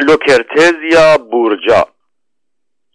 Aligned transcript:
لوکرتزیا 0.00 1.18
بورجا؟ 1.18 1.86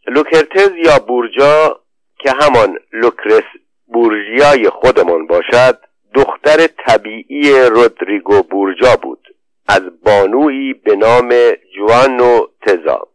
لوکرتزیا 0.08 1.00
بورجا 1.00 1.80
که 2.20 2.32
همان 2.32 2.80
لوکرس 2.94 3.44
بورژیای 3.88 4.70
خودمان 4.70 5.28
باشد 5.28 5.80
دختر 6.14 6.68
طبیعی 6.68 7.62
رودریگو 7.62 8.44
بورجا 8.44 8.96
بود 8.96 9.28
از 9.68 9.82
بانویی 10.06 10.74
به 10.74 10.96
نام 10.96 11.34
جوانو 11.76 12.48
تزا. 12.62 13.08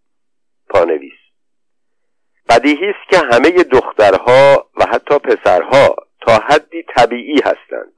پانویس. 0.68 1.12
بدیهی 2.48 2.86
است 2.86 3.10
که 3.10 3.18
همه 3.18 3.50
دخترها 3.50 4.70
و 4.76 4.84
حتی 4.84 5.18
پسرها 5.18 5.96
تا 6.20 6.38
حدی 6.48 6.82
طبیعی 6.96 7.40
هستند. 7.40 7.92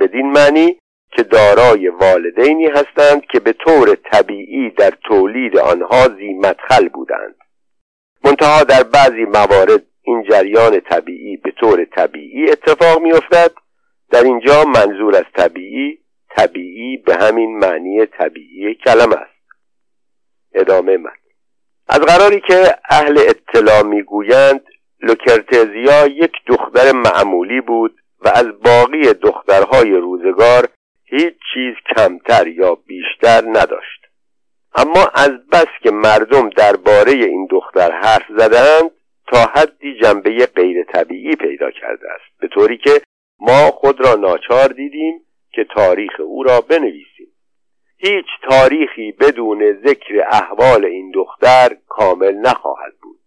بدین 0.00 0.32
معنی 0.32 0.78
که 1.10 1.22
دارای 1.22 1.88
والدینی 1.88 2.66
هستند 2.66 3.26
که 3.32 3.40
به 3.40 3.52
طور 3.52 3.94
طبیعی 3.94 4.70
در 4.70 4.92
تولید 5.04 5.58
آنها 5.58 6.08
زیمتخل 6.18 6.88
بودند. 6.88 7.34
منتها 8.24 8.64
در 8.64 8.82
بعضی 8.82 9.24
موارد 9.24 9.82
این 10.02 10.24
جریان 10.30 10.80
طبیعی 10.80 11.36
به 11.36 11.50
طور 11.50 11.84
طبیعی 11.84 12.50
اتفاق 12.50 13.02
میافتد. 13.02 13.50
در 14.10 14.24
اینجا 14.24 14.64
منظور 14.64 15.16
از 15.16 15.24
طبیعی 15.36 15.98
طبیعی 16.36 16.96
به 16.96 17.14
همین 17.14 17.58
معنی 17.58 18.06
طبیعی 18.06 18.74
کلمه 18.74 19.16
است. 19.16 19.38
ادامه 20.54 20.96
من 20.96 21.10
از 21.88 22.00
قراری 22.00 22.40
که 22.40 22.74
اهل 22.90 23.18
اطلاع 23.18 23.82
می‌گویند 23.82 24.60
لوکرتزیا 25.00 26.06
یک 26.06 26.32
دختر 26.46 26.92
معمولی 26.92 27.60
بود 27.60 27.96
و 28.20 28.28
از 28.28 28.46
باقی 28.64 29.12
دخترهای 29.12 29.90
روزگار 29.90 30.68
هیچ 31.10 31.34
چیز 31.54 31.74
کمتر 31.96 32.46
یا 32.46 32.74
بیشتر 32.74 33.42
نداشت. 33.46 34.06
اما 34.74 35.10
از 35.14 35.30
بس 35.52 35.66
که 35.82 35.90
مردم 35.90 36.50
درباره 36.50 37.12
این 37.12 37.48
دختر 37.50 37.90
حرف 37.90 38.24
زدند 38.38 38.90
تا 39.26 39.38
حدی 39.38 39.98
جنبه 40.02 40.46
غیر 40.46 40.84
طبیعی 40.84 41.36
پیدا 41.36 41.70
کرده 41.70 42.06
است. 42.10 42.40
به 42.40 42.48
طوری 42.48 42.78
که 42.78 43.00
ما 43.40 43.70
خود 43.70 44.00
را 44.00 44.14
ناچار 44.14 44.68
دیدیم 44.68 45.20
که 45.52 45.64
تاریخ 45.64 46.12
او 46.18 46.42
را 46.42 46.60
بنویسیم. 46.60 47.28
هیچ 47.98 48.26
تاریخی 48.50 49.12
بدون 49.12 49.72
ذکر 49.86 50.24
احوال 50.30 50.84
این 50.84 51.10
دختر 51.10 51.76
کامل 51.88 52.34
نخواهد 52.34 52.92
بود. 53.02 53.18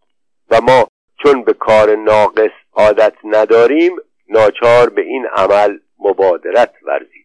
و 0.51 0.61
ما 0.61 0.87
چون 1.23 1.43
به 1.43 1.53
کار 1.53 1.95
ناقص 1.95 2.51
عادت 2.73 3.13
نداریم 3.23 3.95
ناچار 4.29 4.89
به 4.89 5.01
این 5.01 5.25
عمل 5.25 5.77
مبادرت 5.99 6.73
ورزیدیم. 6.83 7.20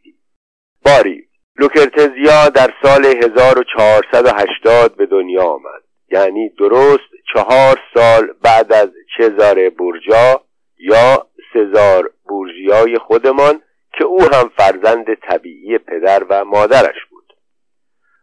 باری. 0.87 1.29
لوکرتزیا 1.57 2.49
در 2.49 2.71
سال 2.83 3.07
1480 3.07 4.97
به 4.97 5.07
دنیا 5.07 5.45
آمد. 5.45 5.83
یعنی 6.11 6.49
درست 6.49 7.11
چهار 7.33 7.81
سال 7.95 8.33
بعد 8.43 8.73
از 8.73 8.89
چزار 9.19 9.71
بورجا 9.71 10.41
یا 10.79 11.27
سزار 11.53 12.11
بورژیای 12.29 12.99
خودمان 12.99 13.63
که 13.99 14.05
او 14.05 14.23
هم 14.23 14.51
فرزند 14.57 15.15
طبیعی 15.15 15.79
پدر 15.79 16.25
و 16.29 16.45
مادرش 16.45 17.05
بود. 17.11 17.33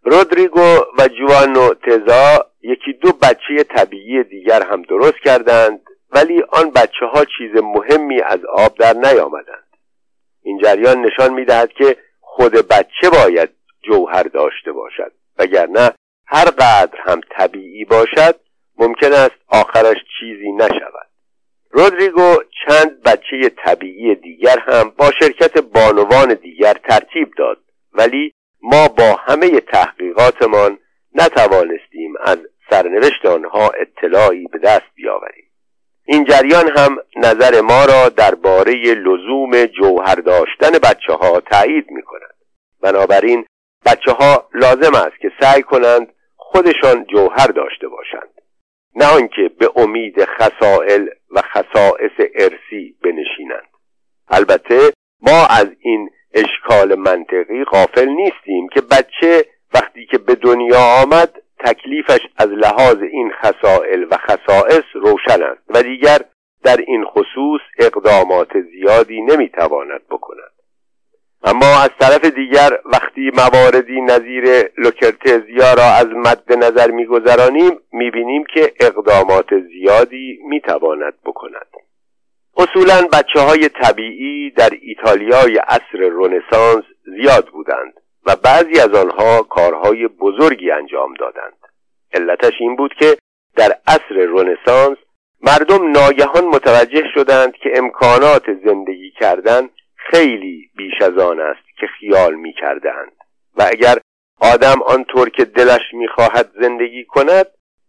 رودریگو 0.04 0.78
و 0.98 1.08
جوانو 1.08 1.74
تزا 1.74 2.46
یکی 2.62 2.94
دو 2.94 3.12
بچه 3.12 3.64
طبیعی 3.64 4.24
دیگر 4.24 4.64
هم 4.64 4.82
درست 4.82 5.18
کردند 5.26 5.82
ولی 6.12 6.44
آن 6.50 6.72
بچه 6.72 7.06
ها 7.14 7.26
چیز 7.38 7.52
مهمی 7.64 8.22
از 8.22 8.40
آب 8.46 8.78
در 8.78 8.94
نیامدند. 8.94 9.68
این 10.44 10.60
جریان 10.64 11.02
نشان 11.02 11.34
می‌دهد 11.34 11.74
که 11.74 11.98
خود 12.36 12.52
بچه 12.52 13.10
باید 13.10 13.50
جوهر 13.84 14.24
داشته 14.24 14.72
باشد 14.72 15.12
وگرنه 15.38 15.92
هر 16.28 16.46
قدر 16.46 16.98
هم 17.06 17.22
طبیعی 17.30 17.86
باشد 17.86 18.40
ممکن 18.78 19.14
است 19.14 19.36
آخرش 19.48 19.98
چیزی 20.20 20.52
نشود. 20.52 21.08
رودریگو 21.72 22.36
چند 22.66 23.04
بچه 23.04 23.50
طبیعی 23.66 24.16
دیگر 24.16 24.60
هم 24.60 24.90
با 24.90 25.12
شرکت 25.20 25.62
بانوان 25.62 26.34
دیگر 26.34 26.74
ترتیب 26.74 27.34
داد 27.38 27.58
ولی 27.94 28.34
ما 28.62 28.88
با 28.88 29.16
همه 29.16 29.60
تحقیقاتمان 29.60 30.80
نتوانستیم 31.16 32.14
از 32.26 32.38
سرنوشت 32.70 33.26
آنها 33.26 33.70
اطلاعی 33.70 34.48
به 34.48 34.60
دست 34.60 34.96
بیاوریم. 34.96 35.46
این 36.06 36.26
جریان 36.26 36.78
هم 36.78 36.98
نظر 37.16 37.62
ما 37.62 37.86
را 37.86 38.10
درباره 38.10 38.74
لزوم 38.74 39.66
جوهر 39.66 40.16
داشتن 40.16 40.72
بچه 40.72 41.14
ها 41.14 41.40
تایید 41.40 41.92
می 41.92 42.02
کند 42.02 42.36
بنابراین 42.82 43.46
بچه 43.86 44.12
ها 44.12 44.50
لازم 44.54 44.96
است 44.96 45.20
که 45.22 45.32
سعی 45.42 45.62
کنند 45.62 46.14
خودشان 46.38 47.06
جوهر 47.06 47.48
داشته 47.48 47.88
باشند. 47.88 48.30
نه 48.96 49.06
آنکه 49.06 49.52
به 49.60 49.70
امید 49.76 50.26
خسائل 50.26 51.08
و 51.32 51.42
خصائص 51.42 52.30
ارسی 52.36 52.96
بنشینند. 53.04 53.68
البته 54.30 54.94
ما 55.22 55.46
از 55.46 55.68
این 55.80 56.10
اشکال 56.34 56.96
منطقی 56.96 57.64
غافل 57.64 58.10
نیستیم 58.10 58.68
که 58.74 58.82
بچه 58.82 59.46
وقتی 59.74 60.06
که 60.06 60.18
به 60.18 60.36
دنیا 60.36 60.80
آمد 60.80 61.43
تکلیفش 61.64 62.20
از 62.38 62.48
لحاظ 62.48 62.98
این 63.12 63.32
خسائل 63.42 64.04
و 64.12 64.18
خصائص 64.18 64.84
روشن 64.94 65.44
است 65.44 65.62
و 65.70 65.84
دیگر 65.84 66.18
در 66.64 66.78
این 66.88 67.06
خصوص 67.06 67.62
اقدامات 67.80 68.62
زیادی 68.72 69.22
نمی‌تواند 69.22 70.02
بکند. 70.10 70.54
اما 71.44 71.84
از 71.84 71.90
طرف 72.00 72.26
دیگر 72.26 72.70
وقتی 72.86 73.32
مواردی 73.34 74.02
نظیر 74.02 74.44
لوکرتزیا 74.78 75.74
را 75.74 75.84
از 75.84 76.08
مد 76.08 76.54
نظر 76.64 76.92
میگذرانیم 76.92 77.80
می‌بینیم 77.92 78.44
که 78.54 78.74
اقدامات 78.80 79.60
زیادی 79.60 80.40
می‌تواند 80.50 81.14
بکند. 81.26 81.68
اصولا 82.58 83.08
بچه 83.14 83.40
های 83.40 83.70
طبیعی 83.70 84.52
در 84.52 84.70
ایتالیای 84.82 85.58
عصر 85.58 85.98
رونسانس 85.98 86.84
زیاد 87.06 87.48
بودند. 87.48 87.94
و 88.26 88.36
بعضی 88.36 88.80
از 88.80 88.94
آنها 88.94 89.44
کارهای 89.44 90.08
بزرگی 90.08 90.72
انجام 90.72 91.14
دادند. 91.14 91.58
علتش 92.14 92.54
این 92.60 92.76
بود 92.76 92.94
که 92.94 93.18
در 93.56 93.78
عصر 93.88 94.26
رونسانس 94.26 94.98
مردم 95.42 95.92
ناگهان 95.92 96.46
متوجه 96.46 97.04
شدند 97.14 97.54
که 97.54 97.70
امکانات 97.76 98.44
زندگی 98.66 99.12
کردن 99.12 99.70
خیلی 99.96 100.70
بیش 100.76 101.02
از 101.02 101.18
آن 101.18 101.40
است 101.40 101.78
که 101.80 101.88
خیال 101.88 102.36
می 102.36 102.54
کردند 102.54 103.12
و 103.56 103.64
اگر 103.72 103.98
آدم 104.42 104.82
آنطور 104.82 105.30
که 105.30 105.46
دلش 105.46 105.94
می‌خواهد 105.94 106.52
زندگی 106.62 107.06
کند 107.06 107.46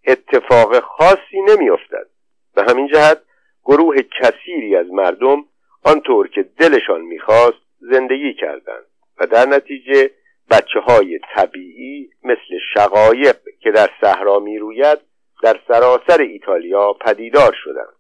اتفاق 0.07 0.81
خاصی 0.81 1.41
نمیافتد. 1.49 2.07
به 2.55 2.63
همین 2.63 2.89
جهت 2.89 3.21
گروه 3.65 3.97
کثیری 4.21 4.77
از 4.77 4.87
مردم 4.93 5.45
آنطور 5.85 6.29
که 6.29 6.43
دلشان 6.43 7.01
می‌خواست 7.01 7.65
زندگی 7.81 8.35
کردند 8.35 8.85
و 9.19 9.27
در 9.27 9.47
نتیجه 9.47 10.11
بچه 10.51 10.81
های 10.81 11.21
طبیعی 11.35 12.11
مثل 12.25 12.59
شقایق 12.75 13.37
که 13.61 13.71
در 13.71 13.91
صحرا 14.01 14.39
می‌روید 14.39 14.99
در 15.43 15.61
سراسر 15.69 16.21
ایتالیا 16.21 16.93
پدیدار 16.93 17.55
شدند. 17.65 17.95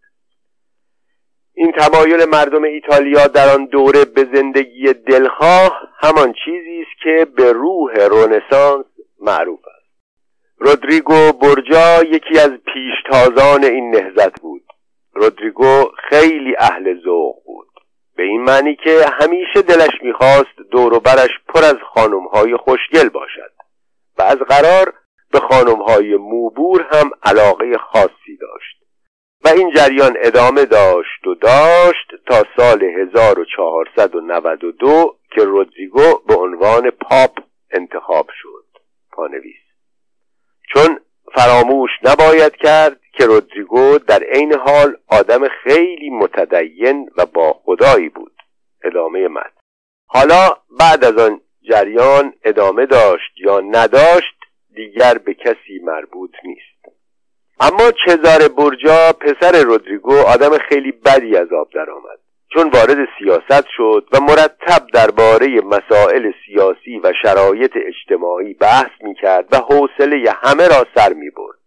این 1.55 1.72
تمایل 1.72 2.25
مردم 2.25 2.62
ایتالیا 2.62 3.27
در 3.27 3.55
آن 3.55 3.66
دوره 3.66 4.05
به 4.05 4.27
زندگی 4.34 4.93
دلخواه 4.93 5.88
همان 6.00 6.34
چیزی 6.44 6.82
است 6.82 7.03
که 7.03 7.27
به 7.37 7.53
روح 7.53 7.93
رونسانس 7.94 8.87
معروف 9.21 9.61
است. 9.66 9.84
رودریگو 10.59 11.32
برجا 11.32 12.03
یکی 12.03 12.38
از 12.38 12.50
پیشتازان 12.50 13.65
این 13.65 13.91
نهزت 13.91 14.41
بود. 14.41 14.62
رودریگو 15.15 15.91
خیلی 16.09 16.56
اهل 16.59 17.00
ذوق 17.05 17.44
بود. 17.44 17.69
به 18.16 18.22
این 18.22 18.42
معنی 18.42 18.76
که 18.76 19.06
همیشه 19.20 19.62
دلش 19.62 20.02
می‌خواست 20.02 20.56
دور 20.70 20.94
و 20.94 21.00
برش 21.00 21.30
پر 21.48 21.64
از 21.64 21.76
خانمهای 21.94 22.56
خوشگل 22.56 23.08
باشد 23.08 23.52
و 24.19 24.22
از 24.22 24.38
قرار 24.38 24.94
به 25.32 25.41
خانمهای 25.41 26.16
موبور 26.16 26.87
هم 26.93 27.11
علاقه 27.22 27.78
خاصی 27.78 28.37
داشت 28.40 28.84
و 29.44 29.49
این 29.49 29.72
جریان 29.75 30.16
ادامه 30.20 30.64
داشت 30.64 31.26
و 31.26 31.34
داشت 31.34 32.12
تا 32.26 32.44
سال 32.56 32.84
1492 32.84 35.16
که 35.34 35.44
رودریگو 35.44 36.19
به 36.26 36.34
عنوان 36.34 36.90
پاپ 36.90 37.38
انتخاب 37.70 38.26
شد 38.43 38.64
پانویس. 39.12 39.64
چون 40.72 40.99
فراموش 41.32 41.91
نباید 42.03 42.56
کرد 42.56 43.00
که 43.12 43.26
رودریگو 43.26 43.99
در 43.99 44.23
عین 44.23 44.55
حال 44.55 44.97
آدم 45.09 45.49
خیلی 45.49 46.11
متدین 46.11 47.11
و 47.17 47.26
با 47.26 47.53
خدایی 47.53 48.09
بود. 48.09 48.32
ادامه 48.85 49.29
مد 49.29 49.53
حالا 50.06 50.49
بعد 50.81 51.05
از 51.05 51.19
آن 51.19 51.41
جریان 51.62 52.35
ادامه 52.44 52.87
داشت 52.87 53.32
یا 53.37 53.61
نداشت 53.61 54.35
دیگر 54.75 55.19
به 55.19 55.35
کسی 55.35 55.79
مربوط 55.82 56.31
نیست. 56.44 56.99
اما 57.61 57.93
چزار 58.06 58.49
برجا 58.49 59.12
پسر 59.12 59.62
رودریگو 59.62 60.17
آدم 60.17 60.59
خیلی 60.59 60.93
بدی 60.93 61.37
از 61.37 61.53
آب 61.53 61.69
درآمد. 61.75 62.19
چون 62.54 62.70
وارد 62.70 63.08
سیاست 63.18 63.66
شد 63.76 64.08
و 64.12 64.20
مرتب 64.20 64.86
درباره 64.92 65.60
مسائل 65.60 66.32
سیاسی 66.46 66.98
و 66.98 67.12
شرایط 67.22 67.72
اجتماعی 67.76 68.54
بحث 68.54 68.90
می‌کرد 69.00 69.48
و 69.52 69.56
حوصله 69.56 70.34
همه 70.42 70.68
را 70.68 70.86
سر 70.96 71.12
می‌برد. 71.12 71.58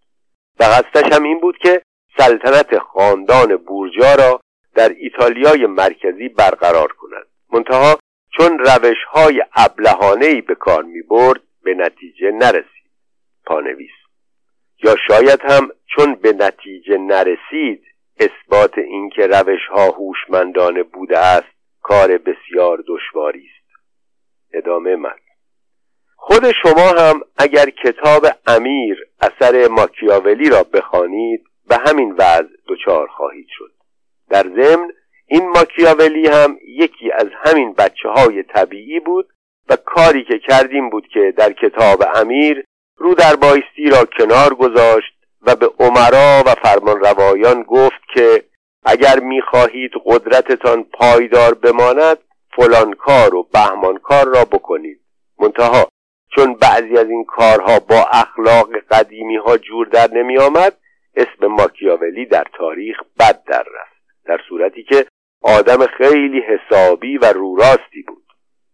و 0.59 0.63
قصدش 0.63 1.13
هم 1.13 1.23
این 1.23 1.39
بود 1.39 1.57
که 1.57 1.81
سلطنت 2.17 2.77
خاندان 2.79 3.57
بورجا 3.57 4.15
را 4.15 4.39
در 4.75 4.89
ایتالیای 4.89 5.65
مرکزی 5.65 6.29
برقرار 6.29 6.91
کند. 6.91 7.27
منتها 7.53 7.99
چون 8.37 8.59
روش 8.59 9.03
های 9.11 9.43
ابلهانه 9.55 10.41
به 10.41 10.55
کار 10.55 10.83
می 10.83 11.01
برد 11.01 11.41
به 11.63 11.73
نتیجه 11.73 12.31
نرسید. 12.31 12.91
پانویس. 13.45 13.91
یا 14.83 14.95
شاید 15.07 15.41
هم 15.41 15.69
چون 15.95 16.15
به 16.15 16.33
نتیجه 16.33 16.97
نرسید 16.97 17.83
اثبات 18.19 18.77
اینکه 18.77 19.27
روش 19.27 19.67
ها 19.69 19.85
هوشمندانه 19.85 20.83
بوده 20.83 21.19
است 21.19 21.57
کار 21.81 22.17
بسیار 22.17 22.83
دشواری 22.87 23.49
است. 23.55 23.81
ادامه 24.53 24.95
من. 24.95 25.15
خود 26.15 26.51
شما 26.51 26.89
هم 27.01 27.21
اگر 27.37 27.69
کتاب 27.69 28.27
امیر 28.47 28.97
اثر 29.21 29.67
ماکیاولی 29.67 30.49
را 30.49 30.63
بخوانید 30.63 31.43
به 31.69 31.77
همین 31.87 32.11
وضع 32.11 32.55
دچار 32.67 33.07
خواهید 33.07 33.47
شد. 33.49 33.71
در 34.29 34.43
ضمن 34.43 34.91
این 35.27 35.49
ماکیاولی 35.49 36.27
هم 36.27 36.57
یکی 36.67 37.11
از 37.11 37.27
همین 37.45 37.73
بچه 37.73 38.09
های 38.09 38.43
طبیعی 38.43 38.99
بود 38.99 39.29
و 39.69 39.75
کاری 39.75 40.23
که 40.23 40.39
کردیم 40.39 40.89
بود 40.89 41.07
که 41.07 41.33
در 41.37 41.53
کتاب 41.53 42.03
امیر 42.15 42.63
رو 42.97 43.13
در 43.13 43.35
بایستی 43.35 43.89
را 43.89 44.05
کنار 44.17 44.53
گذاشت 44.55 45.16
و 45.41 45.55
به 45.55 45.69
عمرا 45.79 46.43
و 46.45 46.55
فرمانروایان 46.63 47.63
گفت 47.63 48.01
که 48.13 48.43
اگر 48.85 49.19
می‌خواهید 49.19 49.91
قدرتتان 50.05 50.83
پایدار 50.83 51.53
بماند 51.53 52.17
فلان 52.55 52.93
کار 52.93 53.35
و 53.35 53.43
بهمان 53.43 53.97
کار 53.97 54.27
را 54.27 54.45
بکنید. 54.45 54.99
منتها 55.39 55.87
چون 56.35 56.53
بعضی 56.53 56.97
از 56.97 57.09
این 57.09 57.25
کارها 57.25 57.79
با 57.79 58.05
اخلاق 58.11 58.69
قدیمی 58.91 59.35
ها 59.35 59.57
جور 59.57 59.87
در 59.87 60.09
نمی 60.13 60.37
آمد 60.37 60.77
اسم 61.15 61.47
ماکیاولی 61.47 62.25
در 62.25 62.45
تاریخ 62.57 62.97
بد 63.19 63.43
در 63.43 63.63
رفت 63.63 63.97
در 64.25 64.39
صورتی 64.49 64.83
که 64.83 65.05
آدم 65.41 65.87
خیلی 65.87 66.41
حسابی 66.41 67.17
و 67.17 67.25
روراستی 67.25 68.01
بود. 68.07 68.26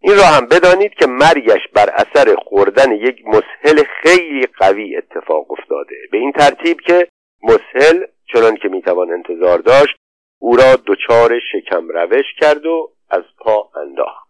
این 0.05 0.17
را 0.17 0.23
هم 0.23 0.45
بدانید 0.45 0.93
که 0.93 1.07
مرگش 1.07 1.67
بر 1.73 1.89
اثر 1.89 2.35
خوردن 2.35 2.91
یک 2.91 3.15
مسهل 3.25 3.83
خیلی 4.01 4.47
قوی 4.57 4.97
اتفاق 4.97 5.51
افتاده. 5.51 5.95
به 6.11 6.17
این 6.17 6.31
ترتیب 6.31 6.81
که 6.81 7.07
مسهل 7.43 8.03
چنان 8.33 8.55
که 8.55 8.69
می‌توان 8.69 9.11
انتظار 9.11 9.57
داشت 9.57 9.95
او 10.39 10.55
را 10.55 10.75
دچار 10.85 11.39
شکم 11.51 11.87
روش 11.87 12.25
کرد 12.39 12.65
و 12.65 12.91
از 13.09 13.23
پا 13.39 13.69
انداخت. 13.75 14.27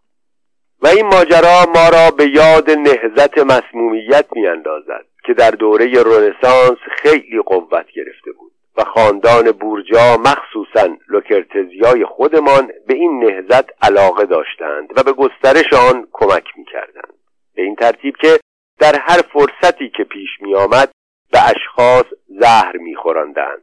و 0.82 0.86
این 0.86 1.06
ماجرا 1.06 1.66
ما 1.74 1.88
را 1.88 2.10
به 2.10 2.28
یاد 2.28 2.70
نهزت 2.70 3.38
مسمومیت 3.38 4.26
میاندازد 4.32 5.06
که 5.26 5.34
در 5.34 5.50
دوره 5.50 6.02
رنسانس 6.02 6.78
خیلی 7.02 7.42
قوت 7.46 7.86
گرفته 7.94 8.32
بود. 8.38 8.52
و 8.76 8.84
خاندان 8.84 9.52
بورجا 9.52 10.16
مخصوصا 10.16 10.96
لوکرتزیای 11.08 12.04
خودمان 12.04 12.72
به 12.86 12.94
این 12.94 13.24
نهزت 13.24 13.84
علاقه 13.84 14.26
داشتند 14.26 14.88
و 14.96 15.02
به 15.02 15.12
گسترش 15.12 15.72
آن 15.72 16.08
کمک 16.12 16.44
می‌کردند. 16.56 17.14
به 17.54 17.62
این 17.62 17.76
ترتیب 17.76 18.16
که 18.16 18.40
در 18.78 18.98
هر 19.00 19.20
فرصتی 19.32 19.90
که 19.96 20.04
پیش 20.04 20.30
می 20.40 20.54
آمد 20.54 20.90
به 21.32 21.38
اشخاص 21.50 22.04
زهر 22.40 22.76
میخوراندند. 22.76 23.62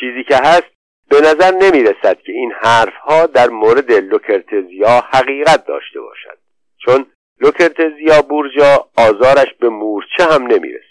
چیزی 0.00 0.24
که 0.24 0.36
هست 0.36 0.76
به 1.10 1.16
نظر 1.20 1.50
نمی 1.50 1.82
رسد 1.82 2.20
که 2.20 2.32
این 2.32 2.52
حرفها 2.62 3.26
در 3.26 3.48
مورد 3.48 3.92
لوکرتزیا 3.92 5.04
حقیقت 5.12 5.66
داشته 5.66 6.00
باشد. 6.00 6.38
چون 6.78 7.06
لوکرتزیا 7.40 8.22
بورجا 8.22 8.88
آزارش 8.96 9.54
به 9.60 9.68
مورچه 9.68 10.24
هم 10.24 10.42
نمی 10.42 10.68
رسد 10.68 10.85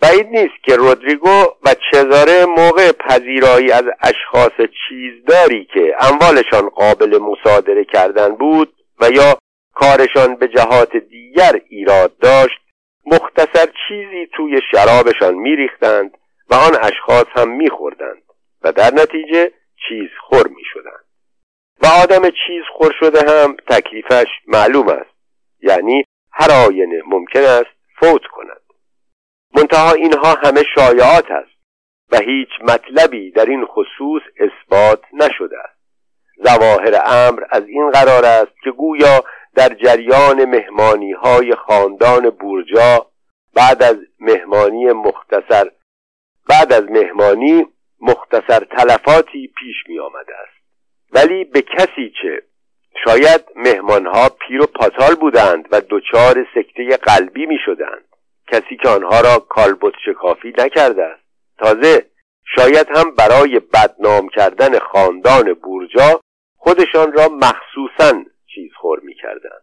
بعید 0.00 0.26
نیست 0.26 0.62
که 0.62 0.76
رودریگو 0.76 1.44
و 1.64 1.74
چزاره 1.92 2.44
موقع 2.44 2.92
پذیرایی 2.92 3.72
از 3.72 3.84
اشخاص 4.02 4.52
چیزداری 4.88 5.64
که 5.74 5.96
اموالشان 6.00 6.68
قابل 6.68 7.18
مصادره 7.18 7.84
کردن 7.84 8.28
بود 8.28 8.72
و 9.00 9.10
یا 9.10 9.38
کارشان 9.74 10.36
به 10.36 10.48
جهات 10.48 10.96
دیگر 10.96 11.60
ایراد 11.68 12.18
داشت 12.18 12.58
مختصر 13.06 13.68
چیزی 13.88 14.26
توی 14.36 14.60
شرابشان 14.70 15.34
میریختند 15.34 16.18
و 16.50 16.54
آن 16.54 16.76
اشخاص 16.82 17.26
هم 17.36 17.50
میخوردند 17.50 18.22
و 18.62 18.72
در 18.72 18.94
نتیجه 18.94 19.52
چیز 19.88 20.08
خور 20.20 20.48
می‌شدند. 20.48 21.06
و 21.82 21.86
آدم 21.86 22.30
چیز 22.30 22.62
خور 22.72 22.94
شده 23.00 23.32
هم 23.32 23.56
تکلیفش 23.68 24.26
معلوم 24.46 24.88
است 24.88 25.16
یعنی 25.62 26.04
هر 26.32 26.50
آینه 26.66 27.02
ممکن 27.06 27.40
است 27.40 27.76
فوت 28.00 28.22
کند. 28.32 28.60
منتها 29.56 29.92
اینها 29.92 30.34
همه 30.34 30.62
شایعات 30.74 31.30
است 31.30 31.56
و 32.12 32.16
هیچ 32.16 32.48
مطلبی 32.62 33.30
در 33.30 33.46
این 33.46 33.66
خصوص 33.66 34.22
اثبات 34.40 35.00
نشده 35.12 35.56
است. 35.58 35.76
ظواهر 36.46 37.02
امر 37.04 37.42
از 37.50 37.62
این 37.66 37.90
قرار 37.90 38.24
است 38.24 38.52
که 38.64 38.70
گویا 38.70 39.24
در 39.54 39.68
جریان 39.68 40.44
مهمانی 40.44 41.12
های 41.12 41.54
خاندان 41.54 42.30
بورجا 42.30 43.06
بعد 43.54 43.82
از 43.82 43.96
مهمانی 44.20 44.92
مختصر 44.92 45.70
بعد 46.48 46.72
از 46.72 46.82
مهمانی 46.90 47.66
مختصر 48.00 48.58
تلفاتی 48.58 49.52
پیش 49.58 49.76
می 49.88 49.98
آمده 49.98 50.32
است. 50.36 50.56
ولی 51.12 51.44
به 51.44 51.62
کسی 51.62 52.12
چه 52.22 52.42
شاید 53.04 53.44
مهمانها 53.56 54.28
پیر 54.28 54.62
و 54.62 54.66
پاتال 54.66 55.14
بودند 55.14 55.68
و 55.72 55.80
دچار 55.90 56.46
سکته 56.54 56.96
قلبی 56.96 57.46
می 57.46 57.58
شدند 57.64 58.04
کسی 58.52 58.76
که 58.82 58.88
آنها 58.88 59.20
را 59.20 59.38
کالبوت 59.38 59.94
شکافی 60.04 60.52
نکرده 60.58 61.04
است. 61.04 61.22
تازه 61.58 62.06
شاید 62.56 62.86
هم 62.96 63.10
برای 63.10 63.60
بدنام 63.60 64.28
کردن 64.28 64.78
خاندان 64.78 65.54
بورجا 65.54 66.20
خودشان 66.56 67.12
را 67.12 67.28
مخصوصا 67.28 68.24
چیز 68.54 68.70
خور 68.80 69.00
می 69.00 69.14
کردند 69.14 69.62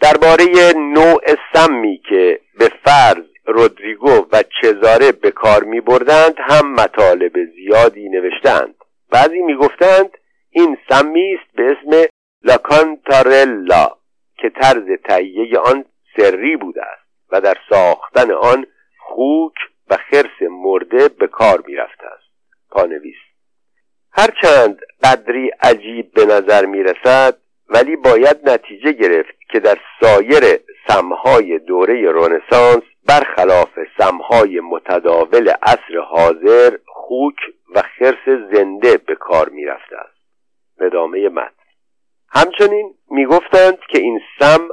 درباره 0.00 0.72
نوع 0.76 1.22
سمی 1.54 2.02
که 2.08 2.40
به 2.58 2.70
فرض 2.84 3.24
رودریگو 3.46 4.26
و 4.32 4.42
چزاره 4.62 5.12
به 5.12 5.30
کار 5.30 5.64
می 5.64 5.80
بردند 5.80 6.34
هم 6.38 6.72
مطالب 6.72 7.32
زیادی 7.54 8.08
نوشتند. 8.08 8.74
بعضی 9.10 9.42
می 9.42 9.54
گفتند 9.54 10.18
این 10.50 10.76
سمی 10.88 11.34
است 11.34 11.56
به 11.56 11.62
اسم 11.62 12.08
لاکانتارلا 12.42 13.88
که 14.36 14.50
طرز 14.50 14.86
تهیه 15.08 15.58
آن 15.58 15.84
سری 16.16 16.56
بوده 16.56 16.82
است. 16.82 17.05
و 17.32 17.40
در 17.40 17.56
ساختن 17.70 18.30
آن 18.30 18.66
خوک 18.98 19.54
و 19.90 19.96
خرس 19.96 20.42
مرده 20.50 21.08
به 21.08 21.26
کار 21.26 21.62
می 21.66 21.76
است. 21.76 22.00
پانویس. 22.70 23.16
هرچند 24.12 24.80
قدری 25.04 25.50
عجیب 25.62 26.12
به 26.12 26.24
نظر 26.24 26.66
می 26.66 26.82
رسد 26.82 27.36
ولی 27.68 27.96
باید 27.96 28.48
نتیجه 28.48 28.92
گرفت 28.92 29.34
که 29.52 29.60
در 29.60 29.78
سایر 30.00 30.42
سمهای 30.88 31.58
دوره 31.58 32.10
رونسانس 32.10 32.82
برخلاف 33.08 33.78
سمهای 33.98 34.60
متداول 34.60 35.48
عصر 35.62 35.98
حاضر 36.08 36.78
خوک 36.86 37.36
و 37.74 37.82
خرس 37.98 38.28
زنده 38.52 38.96
به 38.96 39.14
کار 39.14 39.48
می 39.48 39.66
است. 39.66 39.92
ادامه 40.80 41.28
متن. 41.28 41.50
همچنین 42.28 42.94
می 43.10 43.26
گفتند 43.26 43.78
که 43.78 43.98
این 43.98 44.20
سم 44.38 44.68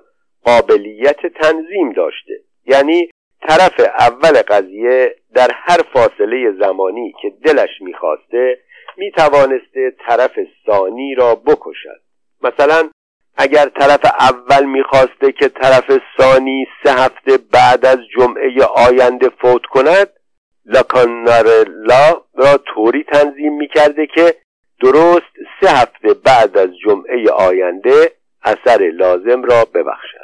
قابلیت 0.46 1.28
تنظیم 1.42 1.92
داشته. 1.92 2.34
یعنی 2.66 3.10
طرف 3.48 3.80
اول 4.00 4.42
قضیه 4.42 5.16
در 5.34 5.50
هر 5.54 5.80
فاصله 5.94 6.52
زمانی 6.60 7.14
که 7.22 7.30
دلش 7.46 7.70
می‌خواسته 7.82 8.58
می‌توانسته 8.98 9.94
طرف 10.08 10.32
ثانی 10.66 11.16
را 11.16 11.36
بکشد. 11.36 12.02
مثلا 12.42 12.90
اگر 13.38 13.66
طرف 13.66 14.06
اول 14.20 14.66
می‌خواسته 14.66 15.32
که 15.32 15.48
طرف 15.48 16.02
ثانی 16.18 16.68
سه 16.84 16.92
هفته 16.92 17.38
بعد 17.54 17.86
از 17.86 17.98
جمعه 18.18 18.64
آینده 18.64 19.30
فوت 19.30 19.66
کند 19.66 20.10
لاکانارلا 20.66 22.22
را 22.34 22.58
طوری 22.58 23.04
تنظیم 23.04 23.54
می‌کرده 23.58 24.08
که 24.08 24.36
درست 24.82 25.34
سه 25.62 25.70
هفته 25.70 26.14
بعد 26.14 26.58
از 26.58 26.70
جمعه 26.86 27.30
آینده 27.32 28.12
اثر 28.44 28.92
لازم 28.94 29.44
را 29.44 29.66
ببخشد. 29.74 30.23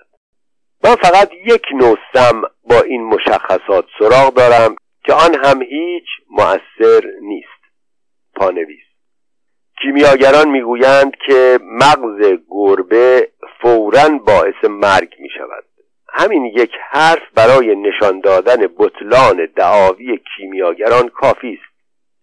من 0.84 0.96
فقط 0.96 1.30
یک 1.46 1.64
نوع 1.74 1.98
سم 2.14 2.42
با 2.70 2.82
این 2.82 3.04
مشخصات 3.04 3.86
سراغ 4.00 4.34
دارم 4.34 4.76
که 5.06 5.14
آن 5.14 5.36
هم 5.46 5.62
هیچ 5.62 6.06
مؤثر 6.32 7.02
نیست. 7.22 7.60
پانویس. 8.36 8.84
کیمیاگران 9.82 10.50
می‌گویند 10.50 11.14
که 11.26 11.60
مغز 11.64 12.40
گربه 12.50 13.30
فورا 13.62 14.10
باعث 14.10 14.64
مرگ 14.64 15.16
می 15.20 15.30
شود 15.30 15.64
همین 16.14 16.46
یک 16.46 16.72
حرف 16.90 17.22
برای 17.36 17.76
نشان 17.76 18.20
دادن 18.20 18.68
بطلان 18.78 19.48
دعاوی 19.56 20.20
کیمیاگران 20.38 21.10
کافی 21.10 21.60
است. 21.62 21.74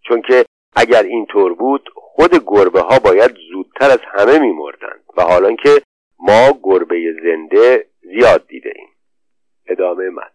چون 0.08 0.22
که 0.22 0.44
اگر 0.76 1.02
اینطور 1.02 1.54
بود 1.54 1.88
خود 1.94 2.42
گربه 2.46 2.80
ها 2.80 2.98
باید 2.98 3.36
زودتر 3.52 3.90
از 3.90 4.00
همه 4.12 4.38
میمردند 4.38 5.04
و 5.16 5.22
حالا 5.22 5.54
که 5.54 5.82
ما 6.18 6.58
گربه 6.62 7.14
زنده 7.22 7.86
زیاد 8.02 8.46
دیده 8.46 8.72
ایم 8.76 8.88
ادامه 9.66 10.10
من. 10.10 10.30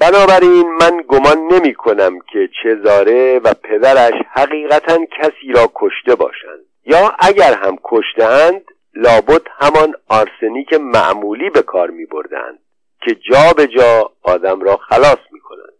بنابراین 0.00 0.66
من 0.80 1.04
گمان 1.08 1.38
نمی 1.52 1.74
کنم 1.74 2.18
که 2.32 2.48
چزاره 2.62 3.38
و 3.44 3.54
پدرش 3.54 4.14
حقیقتا 4.32 4.98
کسی 5.20 5.52
را 5.54 5.70
کشته 5.74 6.14
باشند. 6.14 6.64
یا 6.86 7.12
اگر 7.18 7.54
هم 7.54 7.78
کشتهاند 7.84 8.64
لابد 8.94 9.42
همان 9.58 9.94
آرسنیک 10.08 10.72
معمولی 10.72 11.50
به 11.50 11.62
کار 11.62 11.90
می 11.90 12.06
بردند 12.06 12.58
که 13.00 13.14
جا 13.14 13.52
به 13.56 13.66
جا 13.66 14.12
آدم 14.22 14.60
را 14.60 14.76
خلاص 14.76 15.18
می 15.32 15.40
کنند. 15.40 15.72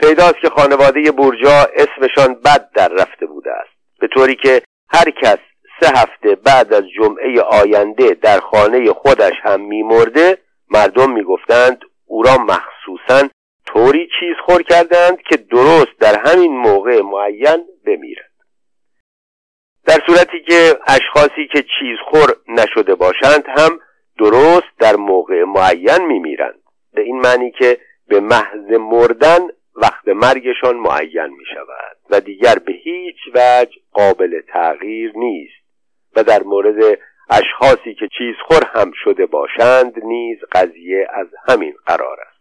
پیداست 0.00 0.40
که 0.40 0.48
خانواده 0.48 1.12
برجا 1.12 1.68
اسمشان 1.76 2.34
بد 2.34 2.70
در 2.74 2.88
رفته 2.88 3.26
بوده 3.26 3.50
است. 3.52 3.98
به 4.00 4.08
طوری 4.08 4.34
که 4.34 4.62
هر 4.88 5.10
کس 5.22 5.38
سه 5.82 5.88
هفته 5.88 6.34
بعد 6.34 6.74
از 6.74 6.84
جمعه 6.96 7.40
آینده 7.40 8.14
در 8.14 8.40
خانه 8.40 8.92
خودش 8.92 9.32
هم 9.42 9.60
میمرده 9.60 10.38
مردم 10.70 11.12
می‌گفتند 11.12 11.80
او 12.06 12.22
را 12.22 12.36
مخصوصا 12.38 13.28
طوری 13.66 14.08
چیز 14.20 14.36
خور 14.46 14.62
کردند 14.62 15.22
که 15.22 15.36
درست 15.36 15.98
در 16.00 16.18
همین 16.18 16.52
موقع 16.52 17.00
معین 17.02 17.64
بمیرد. 17.86 18.32
در 19.86 19.98
صورتی 20.06 20.40
که 20.48 20.78
اشخاصی 20.86 21.48
که 21.52 21.64
چیزخور 21.78 22.36
نشده 22.48 22.94
باشند 22.94 23.44
هم 23.46 23.80
درست 24.18 24.78
در 24.78 24.96
موقع 24.96 25.44
معین 25.44 26.06
میمیرند. 26.06 26.62
به 26.94 27.02
این 27.02 27.20
معنی 27.20 27.50
که 27.50 27.78
به 28.08 28.20
محض 28.20 28.70
مردن 28.80 29.48
وقت 29.76 30.08
مرگشان 30.08 30.76
معین 30.76 31.26
می 31.26 31.44
شود 31.54 31.96
و 32.10 32.20
دیگر 32.20 32.54
به 32.66 32.72
هیچ 32.72 33.16
وجه 33.34 33.72
قابل 33.92 34.40
تغییر 34.52 35.12
نیست. 35.14 35.61
و 36.16 36.24
در 36.24 36.42
مورد 36.42 36.98
اشخاصی 37.30 37.94
که 37.94 38.08
چیزخور 38.18 38.70
هم 38.74 38.92
شده 39.04 39.26
باشند 39.26 39.92
نیز 40.04 40.38
قضیه 40.52 41.06
از 41.14 41.26
همین 41.48 41.74
قرار 41.86 42.16
است. 42.20 42.32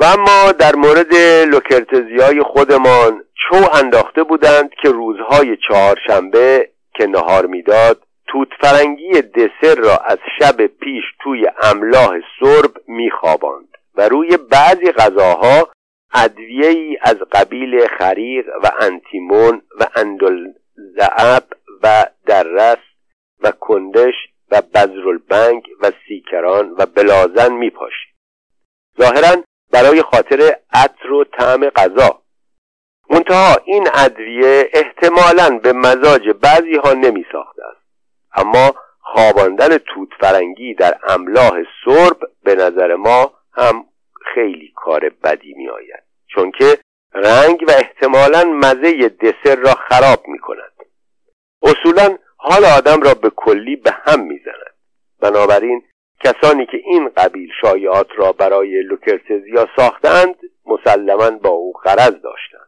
و 0.00 0.04
اما 0.04 0.52
در 0.52 0.74
مورد 0.74 1.14
لوکرتزیای 1.48 2.42
خودمان 2.42 3.24
چو 3.48 3.56
انداخته 3.72 4.22
بودند 4.22 4.70
که 4.82 4.88
روزهای 4.88 5.56
چهارشنبه 5.68 6.68
که 6.94 7.06
نهار 7.06 7.46
می‌داد 7.46 8.02
توت 8.26 8.48
فرنگی 8.60 9.22
دسر 9.22 9.74
را 9.74 9.96
از 9.96 10.18
شب 10.38 10.66
پیش 10.66 11.04
توی 11.22 11.46
املاح 11.62 12.10
سرب 12.40 12.72
میخواباند 12.88 13.68
و 13.94 14.08
روی 14.08 14.36
بعضی 14.36 14.92
غذاها 14.92 15.68
ادویه 16.14 16.68
ای 16.68 16.98
از 17.02 17.16
قبیل 17.32 17.86
خریق 17.98 18.46
و 18.62 18.70
انتیمون 18.80 19.62
و 19.80 19.86
اندلزعب 20.78 21.44
و 21.82 22.06
دررس 22.26 22.78
و 23.40 23.50
کندش 23.60 24.14
و 24.50 24.62
بزرالبنگ 24.74 25.68
و 25.80 25.92
سیکران 26.08 26.74
و 26.78 26.86
بلازن 26.86 27.52
میپاشید 27.52 28.14
ظاهرا 29.00 29.42
برای 29.72 30.02
خاطر 30.02 30.56
عطر 30.72 31.12
و 31.12 31.24
طعم 31.24 31.68
غذا. 31.68 32.22
منتها 33.10 33.56
این 33.64 33.88
ادویه 33.94 34.70
احتمالا 34.72 35.58
به 35.58 35.72
مزاج 35.72 36.28
بعضی 36.42 36.76
ها 36.76 36.92
نمی 36.92 37.26
ساخته 37.32 37.62
است. 37.64 37.86
اما 38.34 38.74
خواباندن 39.00 39.78
توت 39.78 40.08
فرنگی 40.20 40.74
در 40.74 40.98
املاح 41.08 41.52
سرب 41.84 42.18
به 42.44 42.54
نظر 42.54 42.94
ما 42.94 43.32
هم 43.52 43.86
خیلی 44.34 44.72
کار 44.76 45.08
بدی 45.08 45.54
می 45.54 45.68
آید 45.68 46.02
چون 46.26 46.50
که 46.50 46.78
رنگ 47.14 47.64
و 47.68 47.70
احتمالا 47.70 48.44
مزه 48.44 49.08
دسر 49.08 49.56
را 49.56 49.74
خراب 49.74 50.28
می 50.28 50.38
کند 50.38 50.72
اصولا 51.62 52.18
حال 52.36 52.64
آدم 52.64 53.02
را 53.02 53.14
به 53.14 53.30
کلی 53.36 53.76
به 53.76 53.90
هم 53.90 54.20
می 54.20 54.38
زند 54.44 54.74
بنابراین 55.20 55.82
کسانی 56.24 56.66
که 56.66 56.76
این 56.84 57.08
قبیل 57.16 57.50
شایعات 57.60 58.08
را 58.16 58.32
برای 58.32 58.82
لوکرتزیا 58.82 59.68
ساختند 59.76 60.34
مسلما 60.66 61.30
با 61.30 61.50
او 61.50 61.72
غرض 61.72 62.14
داشتند. 62.22 62.64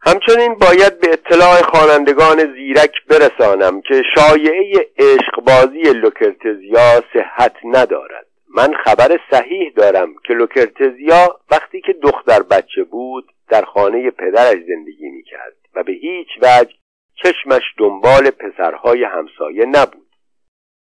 همچنین 0.00 0.54
باید 0.54 1.00
به 1.00 1.12
اطلاع 1.12 1.62
خوانندگان 1.62 2.54
زیرک 2.54 2.92
برسانم 3.08 3.80
که 3.80 4.02
شایعه 4.14 4.90
عشقبازی 4.98 5.82
لوکرتزیا 5.82 7.02
صحت 7.12 7.56
ندارد. 7.64 8.26
من 8.54 8.74
خبر 8.84 9.20
صحیح 9.30 9.72
دارم 9.76 10.14
که 10.24 10.34
لوکرتزیا 10.34 11.40
وقتی 11.50 11.80
که 11.80 11.92
دختر 11.92 12.42
بچه 12.42 12.84
بود 12.84 13.32
در 13.48 13.64
خانه 13.64 14.10
پدرش 14.10 14.64
زندگی 14.68 15.08
می‌کرد 15.08 15.56
و 15.74 15.82
به 15.82 15.92
هیچ 15.92 16.28
وجه 16.42 16.74
چشمش 17.14 17.62
دنبال 17.78 18.30
پسرهای 18.30 19.04
همسایه 19.04 19.64
نبود. 19.64 20.08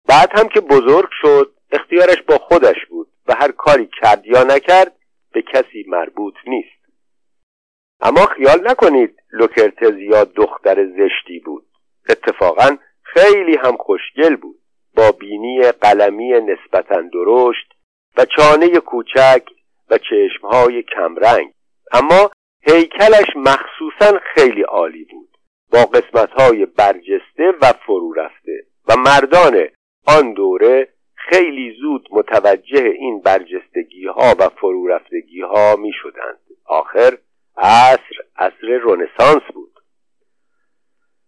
بعد 0.08 0.30
هم 0.40 0.48
که 0.48 0.62
بزرگ 0.62 1.10
شد 1.22 1.54
اختیارش 1.72 2.22
با 2.22 2.38
خودش 2.38 2.86
بود 2.90 3.08
و 3.28 3.36
هر 3.36 3.52
کاری 3.52 3.90
کرد 4.02 4.26
یا 4.26 4.44
نکرد 4.44 4.96
به 5.34 5.42
کسی 5.42 5.86
مربوط 5.88 6.36
نیست. 6.48 6.84
اما 8.02 8.26
خیال 8.26 8.68
نکنید 8.72 9.16
لوکرتزیا 9.32 10.24
دختر 10.24 10.86
زشتی 10.86 11.40
بود. 11.40 11.66
اتفاقا 12.10 12.78
خیلی 13.04 13.56
هم 13.56 13.78
خوشگل 13.78 14.36
بود. 14.36 14.60
با 14.96 15.12
بینی 15.12 15.72
قلمی 15.72 16.30
نسبتا 16.30 17.02
درشت 17.02 17.74
و 18.18 18.26
چانه 18.26 18.70
کوچک 18.70 19.44
و 19.90 19.98
چشمهای 19.98 20.84
کمرنگ. 20.84 21.52
اما 21.92 22.32
هیکلش 22.62 23.28
مخصوصا 23.36 24.20
خیلی 24.34 24.62
عالی 24.62 25.04
بود. 25.04 25.30
با 25.72 25.86
قسمتهای 25.86 26.66
برجسته 26.66 27.54
و 27.62 27.74
فرو 27.86 28.14
رفته 28.14 28.66
و 28.88 28.96
مردان 28.98 29.68
آن 30.08 30.34
دوره 30.34 30.88
خیلی 31.16 31.76
زود 31.82 32.08
متوجه 32.12 32.84
این 32.84 33.22
برجستگی 33.22 34.06
ها 34.06 34.36
و 34.40 34.50
فرو 34.50 34.88
رفتگی 34.88 35.42
ها 35.42 35.76
می 35.76 35.92
شدند 35.94 36.40
آخر 36.66 37.18
عصر 37.58 38.16
عصر 38.38 38.68
رونسانس 38.68 39.44
بود. 39.54 39.73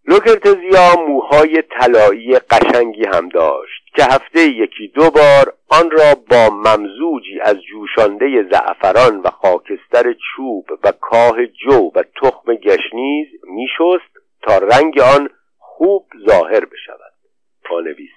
لوکرتزیا 0.07 0.95
موهای 1.07 1.61
طلایی 1.61 2.39
قشنگی 2.39 3.05
هم 3.05 3.29
داشت 3.29 3.83
که 3.95 4.03
هفته 4.03 4.39
یکی 4.39 4.87
دو 4.87 5.09
بار 5.09 5.53
آن 5.69 5.91
را 5.91 6.15
با 6.29 6.49
ممزوجی 6.49 7.39
از 7.41 7.55
جوشانده 7.61 8.47
زعفران 8.51 9.19
و 9.19 9.29
خاکستر 9.29 10.13
چوب 10.13 10.65
و 10.83 10.91
کاه 10.91 11.45
جو 11.45 11.91
و 11.95 12.03
تخم 12.21 12.55
گشنیز 12.55 13.27
میشست 13.43 14.13
تا 14.41 14.57
رنگ 14.57 14.99
آن 14.99 15.29
خوب 15.57 16.05
ظاهر 16.27 16.65
بشود. 16.65 17.13
پانویس 17.63 18.11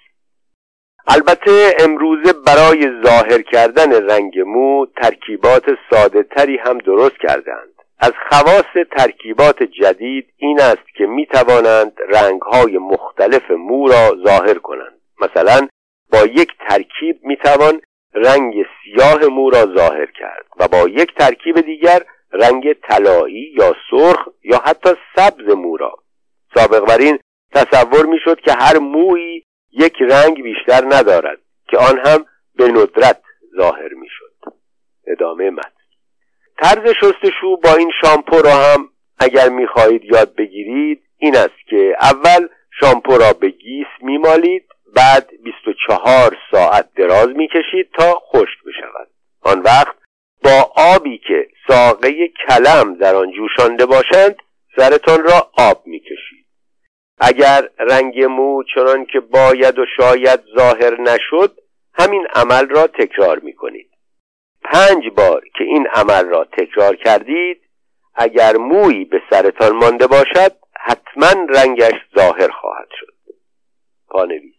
البته 1.07 1.75
امروزه 1.80 2.33
برای 2.33 3.02
ظاهر 3.04 3.42
کردن 3.42 4.11
رنگ 4.11 4.38
مو 4.38 4.87
ترکیبات 4.87 5.64
ساده 5.90 6.23
تری 6.23 6.57
هم 6.57 6.78
درست 6.78 7.16
کردند. 7.21 7.77
از 8.00 8.12
خواص 8.28 8.87
ترکیبات 8.97 9.62
جدید 9.62 10.33
این 10.37 10.61
است 10.61 10.88
که 10.97 11.07
می 11.07 11.26
توانند 11.26 11.93
رنگهای 12.09 12.78
مختلف 12.78 13.50
مو 13.50 13.88
را 13.88 14.17
ظاهر 14.26 14.59
کنند. 14.59 15.00
مثلا 15.21 15.69
با 16.12 16.19
یک 16.19 16.52
ترکیب 16.69 17.25
می 17.25 17.37
توان 17.37 17.81
رنگ 18.14 18.55
سیاه 18.85 19.26
مو 19.26 19.50
را 19.50 19.67
ظاهر 19.76 20.07
کرد 20.07 20.47
و 20.57 20.69
با 20.69 20.88
یک 20.88 21.14
ترکیب 21.14 21.61
دیگر 21.61 22.02
رنگ 22.33 22.73
طلایی 22.73 23.55
یا 23.59 23.75
سرخ 23.90 24.28
یا 24.45 24.59
حتی 24.67 24.90
سبز 25.17 25.55
مو 25.55 25.76
را. 25.76 25.95
سابق 26.55 26.87
بر 26.87 26.99
این 26.99 27.19
تصور 27.55 28.07
می‌شد 28.07 28.40
که 28.40 28.52
هر 28.52 28.78
مویی 28.78 29.45
یک 29.73 29.97
رنگ 30.00 30.43
بیشتر 30.43 30.85
ندارد 30.85 31.38
که 31.69 31.78
آن 31.78 31.99
هم 32.07 32.25
به 32.55 32.69
ندرت 32.69 33.23
ظاهر 33.57 33.95
می‌شد. 33.95 34.35
ادامه 35.07 35.50
مد 35.50 35.77
طرز 36.62 36.94
شستشو 37.00 37.56
با 37.56 37.74
این 37.74 37.92
شامپو 38.00 38.42
را 38.42 38.50
هم 38.50 38.88
اگر 39.18 39.48
می‌خواهید 39.48 40.04
یاد 40.04 40.34
بگیرید 40.34 41.02
این 41.18 41.36
است 41.36 41.68
که 41.70 41.96
اول 42.00 42.48
شامپو 42.80 43.18
را 43.18 43.32
به 43.32 43.48
گیس 43.48 43.86
میمالید 44.00 44.64
بعد 44.96 45.30
24 45.44 46.36
ساعت 46.50 46.88
دراز 46.96 47.28
می‌کشید 47.28 47.90
تا 47.98 48.14
خشک 48.14 48.58
بشود. 48.66 49.08
آن 49.42 49.60
وقت 49.60 49.96
با 50.44 50.72
آبی 50.76 51.18
که 51.18 51.48
ساقه 51.68 52.28
کلم 52.48 52.94
در 52.94 53.14
آن 53.14 53.32
جوشانده 53.32 53.86
باشند 53.86 54.36
سرتان 54.76 55.22
را 55.22 55.50
آب 55.58 55.82
می‌کشید. 55.86 56.46
اگر 57.20 57.68
رنگ 57.78 58.24
مو 58.24 58.62
چنان 58.74 59.04
که 59.04 59.20
باید 59.20 59.78
و 59.78 59.86
شاید 59.96 60.40
ظاهر 60.58 61.00
نشد 61.00 61.58
همین 61.94 62.26
عمل 62.34 62.68
را 62.68 62.86
تکرار 62.86 63.38
می‌کنید. 63.38 63.90
پنج 64.72 65.08
بار 65.16 65.44
که 65.58 65.64
این 65.64 65.87
عمل 65.87 66.26
را 66.26 66.44
تکرار 66.44 66.96
کردید 66.96 67.60
اگر 68.14 68.56
مویی 68.56 69.04
به 69.04 69.22
سرتان 69.30 69.76
مانده 69.76 70.06
باشد 70.06 70.52
حتما 70.80 71.46
رنگش 71.48 71.94
ظاهر 72.18 72.48
خواهد 72.48 72.88
شد. 73.00 73.14
پانویس 74.08 74.54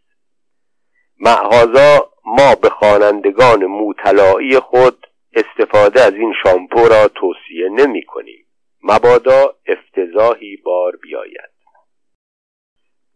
معهازا 1.19 2.09
ما 2.25 2.55
به 2.55 2.69
خوانندگان 2.69 3.65
موطلایی 3.65 4.59
خود 4.59 5.07
استفاده 5.33 6.01
از 6.01 6.13
این 6.13 6.33
شامپو 6.43 6.87
را 6.87 7.07
توصیه 7.07 7.69
نمی 7.69 8.03
کنیم. 8.05 8.45
مبادا 8.83 9.55
افتضاحی 9.67 10.57
بار 10.57 10.95
بیاید. 10.95 11.58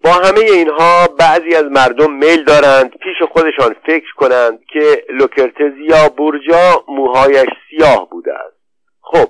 با 0.03 0.11
همه 0.11 0.39
اینها 0.39 1.07
بعضی 1.07 1.55
از 1.55 1.63
مردم 1.63 2.13
میل 2.13 2.43
دارند 2.43 2.89
پیش 2.89 3.21
خودشان 3.31 3.75
فکر 3.85 4.13
کنند 4.15 4.59
که 4.73 5.05
لوکرتزیا 5.09 6.09
بورجا 6.17 6.83
موهایش 6.87 7.49
سیاه 7.69 8.09
بوده 8.09 8.33
است. 8.33 8.57
خب 9.01 9.29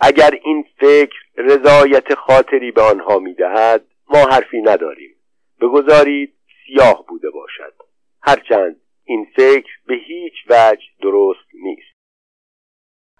اگر 0.00 0.30
این 0.44 0.64
فکر 0.80 1.16
رضایت 1.36 2.14
خاطری 2.14 2.70
به 2.70 2.82
آنها 2.82 3.18
می‌دهد 3.18 3.84
ما 4.08 4.18
حرفی 4.18 4.62
نداریم. 4.62 5.14
بگذارید 5.60 6.34
سیاه 6.66 7.06
بوده 7.08 7.30
باشد. 7.30 7.74
هرچند 8.22 8.76
این 9.04 9.26
فکر 9.36 9.70
به 9.86 9.94
هیچ 9.94 10.34
وجه 10.50 10.84
درست 11.02 11.48
نیست. 11.54 11.94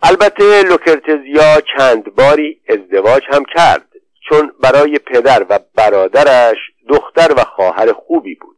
البته 0.03 0.63
لوکرتزیا 0.63 1.61
چند 1.77 2.15
باری 2.15 2.61
ازدواج 2.69 3.23
هم 3.33 3.45
کرد 3.45 3.89
چون 4.29 4.53
برای 4.63 4.99
پدر 4.99 5.47
و 5.49 5.59
برادرش 5.75 6.59
دختر 6.89 7.35
و 7.37 7.45
خواهر 7.45 7.93
خوبی 7.93 8.35
بود 8.35 8.57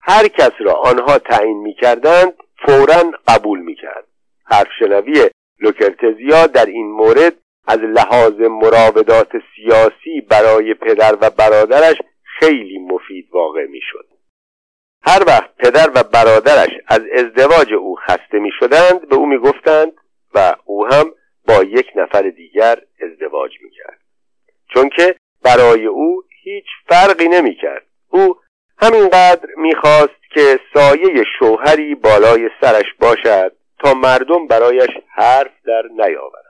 هر 0.00 0.28
کس 0.28 0.52
را 0.58 0.72
آنها 0.72 1.18
تعیین 1.18 1.58
می 1.58 1.74
کردند 1.74 2.32
فورا 2.66 3.12
قبول 3.28 3.58
می 3.58 3.74
کرد 3.74 4.04
حرف 4.44 4.68
شنوی 4.78 5.30
لوکرتزیا 5.60 6.46
در 6.46 6.66
این 6.66 6.90
مورد 6.90 7.34
از 7.66 7.78
لحاظ 7.78 8.40
مراودات 8.40 9.32
سیاسی 9.56 10.20
برای 10.20 10.74
پدر 10.74 11.16
و 11.20 11.30
برادرش 11.30 11.96
خیلی 12.22 12.78
مفید 12.78 13.28
واقع 13.32 13.66
می 13.66 13.80
شد. 13.82 14.06
هر 15.02 15.24
وقت 15.26 15.56
پدر 15.56 15.90
و 15.94 16.02
برادرش 16.02 16.70
از 16.86 17.00
ازدواج 17.14 17.72
او 17.72 17.96
خسته 17.96 18.38
می 18.38 18.50
شدند 18.60 19.08
به 19.08 19.16
او 19.16 19.26
می 19.26 19.38
گفتند 19.38 19.92
و 20.34 20.54
او 20.64 20.86
هم 20.86 21.12
با 21.48 21.62
یک 21.62 21.86
نفر 21.96 22.22
دیگر 22.22 22.78
ازدواج 23.00 23.52
می 23.62 23.70
کرد. 23.70 23.98
چون 24.74 24.88
که 24.88 25.16
برای 25.42 25.86
او 25.86 26.22
هیچ 26.48 26.66
فرقی 26.88 27.28
نمی 27.28 27.54
کرد. 27.54 27.86
او 28.08 28.36
همینقدر 28.78 29.48
می‌خواست 29.56 30.18
که 30.34 30.60
سایه 30.74 31.24
شوهری 31.38 31.94
بالای 31.94 32.50
سرش 32.60 32.86
باشد 33.00 33.52
تا 33.78 33.94
مردم 33.94 34.46
برایش 34.46 34.90
حرف 35.08 35.52
در 35.66 35.82
نیاورند 35.90 36.48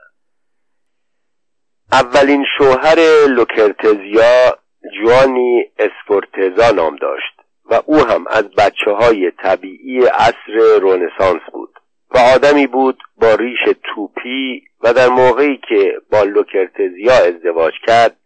اولین 1.91 2.45
شوهر 2.57 2.99
لوکرتزیا 3.29 4.57
جوانی 4.99 5.65
اسپورتزا 5.79 6.71
نام 6.71 6.95
داشت 6.95 7.39
و 7.65 7.81
او 7.85 8.05
هم 8.05 8.25
از 8.29 8.43
بچه 8.43 8.91
های 8.91 9.31
طبیعی 9.31 10.05
عصر 10.05 10.79
رونسانس 10.81 11.41
بود 11.53 11.79
و 12.11 12.17
آدمی 12.17 12.67
بود 12.67 12.97
با 13.17 13.35
ریش 13.35 13.59
توپی 13.83 14.63
و 14.81 14.93
در 14.93 15.07
موقعی 15.07 15.59
که 15.69 15.93
با 16.11 16.23
لوکرتزیا 16.23 17.13
ازدواج 17.13 17.73
کرد 17.87 18.18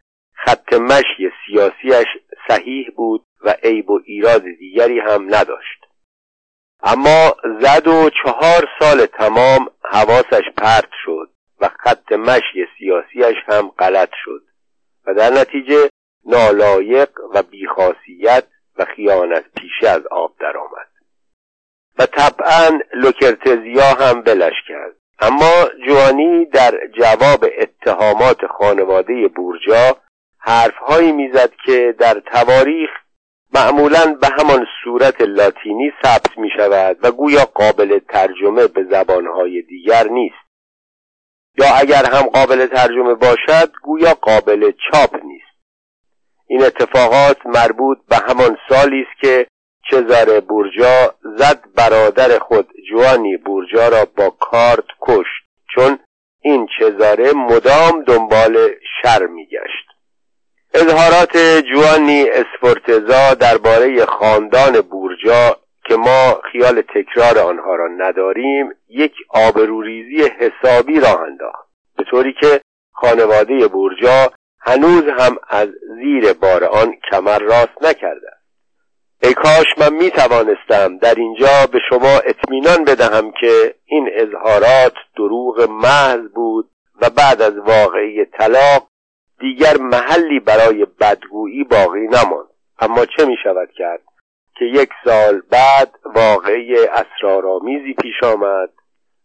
خط 0.46 0.74
مشی 0.74 1.32
سیاسیش 1.46 2.08
صحیح 2.48 2.92
بود 2.96 3.26
و 3.42 3.56
عیب 3.64 3.90
و 3.90 4.00
ایراد 4.06 4.44
دیگری 4.60 5.00
هم 5.00 5.36
نداشت. 5.36 5.86
اما 6.84 7.36
زد 7.62 7.88
و 7.88 8.10
چهار 8.24 8.70
سال 8.80 9.06
تمام 9.06 9.68
حواسش 9.84 10.44
پرت 10.58 10.90
شد 11.06 11.30
و 11.62 11.70
خط 11.80 12.12
مشی 12.12 12.68
سیاسیش 12.78 13.36
هم 13.48 13.68
غلط 13.80 14.10
شد 14.26 14.44
و 15.06 15.14
در 15.14 15.30
نتیجه 15.30 15.90
نالایق 16.26 17.10
و 17.34 17.44
بیخاصیت 17.44 18.44
و 18.78 18.86
خیانت 18.86 19.44
پیشه 19.58 19.90
از 19.90 20.08
آب 20.12 20.36
درآمد. 20.40 20.88
و 22.00 22.06
طبعا 22.06 22.80
لوکرتزیا 22.94 23.94
هم 24.00 24.22
بلش 24.22 24.54
کرد. 24.68 24.96
اما 25.20 25.70
جوانی 25.88 26.46
در 26.46 26.80
جواب 26.98 27.46
اتهامات 27.60 28.48
خانواده 28.48 29.28
بورجا 29.28 29.98
حرفهایی 30.46 31.12
می‌زد 31.12 31.52
که 31.66 31.96
در 32.00 32.20
تواریخ 32.20 32.90
معمولا 33.54 34.18
به 34.22 34.28
همان 34.28 34.68
صورت 34.84 35.22
لاتینی 35.22 35.92
ثبت 36.04 36.38
می 36.38 36.50
شود 36.58 36.98
و 37.02 37.12
گویا 37.12 37.46
قابل 37.46 38.00
ترجمه 38.00 38.68
به 38.68 38.84
زبانهای 38.84 39.62
دیگر 39.62 40.08
نیست. 40.08 40.36
یا 41.58 41.66
اگر 41.76 42.06
هم 42.06 42.22
قابل 42.22 42.68
ترجمه 42.68 43.14
باشد 43.14 43.72
گویا 43.84 44.14
قابل 44.14 44.72
چاپ 44.72 45.16
نیست. 45.24 45.54
این 46.48 46.64
اتفاقات 46.64 47.46
مربوط 47.46 47.98
به 48.10 48.16
همان 48.16 48.58
سالی 48.70 49.02
است 49.02 49.22
که 49.22 49.48
چزار 49.92 50.40
بورجا 50.40 51.16
زد 51.38 51.64
برادر 51.76 52.40
خود 52.40 52.68
جوانی 52.90 53.38
بورجا 53.38 53.88
را 53.88 54.06
با 54.18 54.30
کارت 54.30 54.86
کشت 55.02 55.44
چون 55.76 56.00
این 56.42 56.68
چزاره 56.80 57.34
مدام 57.34 58.04
دنبال 58.04 58.70
شر 59.02 59.26
میگشت. 59.26 59.93
اظهارات 60.76 61.38
جوانی 61.74 62.26
اسفورتزا 62.30 63.34
درباره 63.34 64.06
خاندان 64.06 64.82
بورجا 64.82 65.58
که 65.86 65.96
ما 65.96 66.42
خیال 66.52 66.82
تکرار 66.82 67.40
آنها 67.40 67.76
را 67.76 67.88
نداریم 67.98 68.70
یک 68.90 69.14
آبروریزی 69.30 70.30
حسابی 70.40 71.00
راه 71.00 71.22
انداخت. 71.22 71.68
به 71.98 72.04
طوری 72.04 72.34
که 72.42 72.62
خانواده 72.94 73.68
بورجا 73.68 74.32
هنوز 74.62 75.04
هم 75.20 75.38
از 75.50 75.68
زیر 76.02 76.34
بار 76.34 76.64
آن 76.64 76.94
کمر 77.12 77.40
راست 77.40 77.82
نکرده 77.82 78.30
ای 79.24 79.34
کاش 79.34 79.66
من 79.78 79.94
می 79.94 80.12
توانستم 80.12 80.98
در 80.98 81.16
اینجا 81.16 81.68
به 81.72 81.80
شما 81.90 82.20
اطمینان 82.26 82.84
بدهم 82.84 83.32
که 83.32 83.76
این 83.86 84.10
اظهارات 84.14 84.94
دروغ 85.18 85.68
محض 85.70 86.30
بود 86.36 86.70
و 87.02 87.10
بعد 87.10 87.42
از 87.42 87.58
واقعی 87.58 88.26
طلاق 88.26 88.88
دیگر 89.44 89.78
محلی 89.78 90.40
برای 90.40 90.86
بدگویی 90.86 91.64
باقی 91.64 92.08
نماند. 92.08 92.50
اما 92.80 93.06
چه 93.06 93.26
می 93.26 93.36
شود 93.44 93.70
کرد 93.78 94.02
که 94.56 94.66
یک 94.66 94.90
سال 95.06 95.42
بعد 95.52 95.92
واقعی 96.16 96.76
اسرارآمیزی 96.88 97.94
پیش 97.94 98.24
آمد 98.24 98.70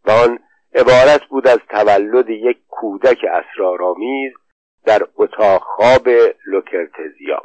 و 0.05 0.11
آن 0.11 0.39
عبارت 0.75 1.25
بود 1.31 1.49
از 1.49 1.59
تولد 1.71 2.31
یک 2.31 2.59
کودک 2.69 3.19
اسرارآمیز 3.25 4.33
در 4.87 5.03
اتاق 5.17 5.63
خواب 5.63 6.09
لوکرتزیا. 6.47 7.43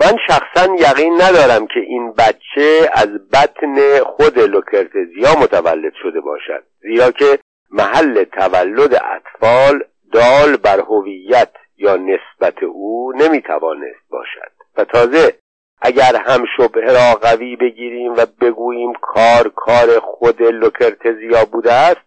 من 0.00 0.16
شخصا 0.28 0.74
یقین 0.74 1.14
ندارم 1.14 1.66
که 1.66 1.80
این 1.80 2.12
بچه 2.12 2.90
از 2.92 3.08
بطن 3.08 3.98
خود 4.04 4.38
لوکرتزیا 4.38 5.34
متولد 5.42 5.92
شده 6.02 6.20
باشد 6.20 6.64
زیرا 6.80 7.10
که 7.10 7.38
محل 7.70 8.24
تولد 8.24 8.94
اطفال 8.94 9.84
دال 10.12 10.56
بر 10.56 10.80
هویت 10.80 11.52
یا 11.78 11.96
نسبت 11.96 12.62
او 12.62 13.12
نمی‌توانست 13.16 14.08
باشد. 14.10 14.52
و 14.76 14.84
تازه 14.84 15.34
اگر 15.80 16.16
هم 16.26 16.44
شبه 16.56 16.80
را 16.80 17.14
قوی 17.14 17.56
بگیریم 17.56 18.12
و 18.12 18.26
بگوییم 18.40 18.92
کار 19.00 19.48
کار 19.48 20.00
خود 20.00 20.42
لوکرتزیا 20.42 21.44
بوده 21.44 21.72
است 21.72 22.00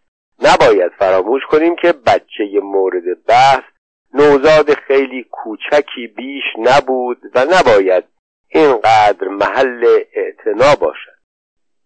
نباید 0.44 0.92
فراموش 1.00 1.42
کنیم 1.52 1.76
که 1.76 1.94
بچه 1.94 2.60
مورد 2.64 3.26
بحث 3.28 3.64
نوزاد 4.14 4.74
خیلی 4.74 5.26
کوچکی 5.32 6.08
بیش 6.08 6.44
نبود 6.58 7.18
و 7.36 7.46
نباید 7.46 8.04
اینقدر 8.50 9.28
محل 9.28 10.00
اعتنا 10.14 10.76
باشد. 10.82 11.19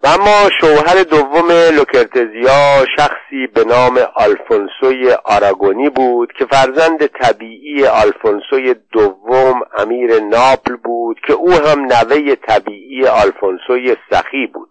و 0.04 0.08
اما 0.08 0.50
شوهر 0.62 1.04
دوم 1.04 1.52
لوکرتزیا 1.52 2.86
شخصی 2.98 3.48
به 3.54 3.64
نام 3.64 3.98
آلفونسوی 4.16 5.12
آراگونی 5.26 5.90
بود 5.90 6.34
که 6.34 6.46
فرزند 6.46 7.06
طبیعی 7.06 7.86
آلفونسوی 7.86 8.76
دوم 8.92 9.62
امیر 9.78 10.20
ناپل 10.20 10.76
بود 10.76 11.20
که 11.28 11.34
او 11.34 11.52
هم 11.52 11.80
نوه 11.80 12.36
طبیعی 12.36 13.08
آلفونسوی 13.08 13.96
سخی 14.10 14.48
بود. 14.48 14.70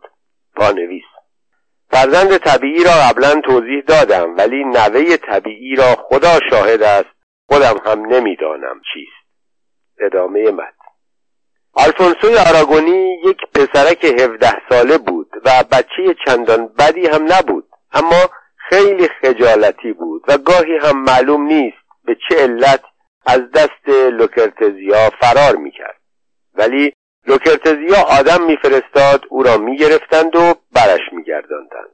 پانویس 0.57 1.05
فرزند 1.91 2.37
طبیعی 2.37 2.85
را 2.85 2.91
قبلا 2.91 3.41
توضیح 3.41 3.83
دادم 3.87 4.37
ولی 4.37 4.65
نوه 4.65 5.17
طبیعی 5.17 5.77
را 5.77 5.95
خدا 6.09 6.39
شاهد 6.51 6.83
است. 6.83 7.11
خودم 7.49 7.75
هم 7.87 8.07
نمی‌دانم 8.07 8.81
چیست. 8.95 9.23
ادامه 10.01 10.51
مد 10.51 10.82
آلفونسوی 11.75 12.37
آراگونی 12.37 13.21
یک 13.25 13.39
پسرک 13.55 14.05
هفده 14.05 14.53
ساله 14.71 14.99
بود 14.99 15.31
و 15.45 15.65
بچه 15.73 16.17
چندان 16.27 16.67
بدی 16.79 17.07
هم 17.07 17.33
نبود 17.33 17.69
اما 17.93 18.31
خیلی 18.57 19.09
خجالتی 19.09 19.93
بود 19.93 20.25
و 20.29 20.39
گاهی 20.39 20.77
هم 20.83 21.03
معلوم 21.03 21.43
نیست 21.43 21.77
به 22.05 22.17
چه 22.29 22.37
علت 22.37 22.83
از 23.27 23.41
دست 23.55 23.89
لوکرتزیا 23.89 25.11
فرار 25.21 25.57
می‌کرد. 25.57 26.01
ولی 26.55 26.93
لوکرتزیا 27.27 28.03
آدم 28.19 28.45
میفرستاد 28.47 29.25
او 29.29 29.43
را 29.43 29.57
می‌گرفتند 29.57 30.37
و 30.37 30.55
برش 30.73 31.13
میگرداندند. 31.13 31.91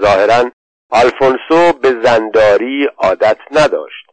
ظاهرا 0.00 0.50
آلفونسو 0.90 1.78
به 1.82 2.02
زنداری 2.02 2.88
عادت 2.98 3.38
نداشت 3.50 4.06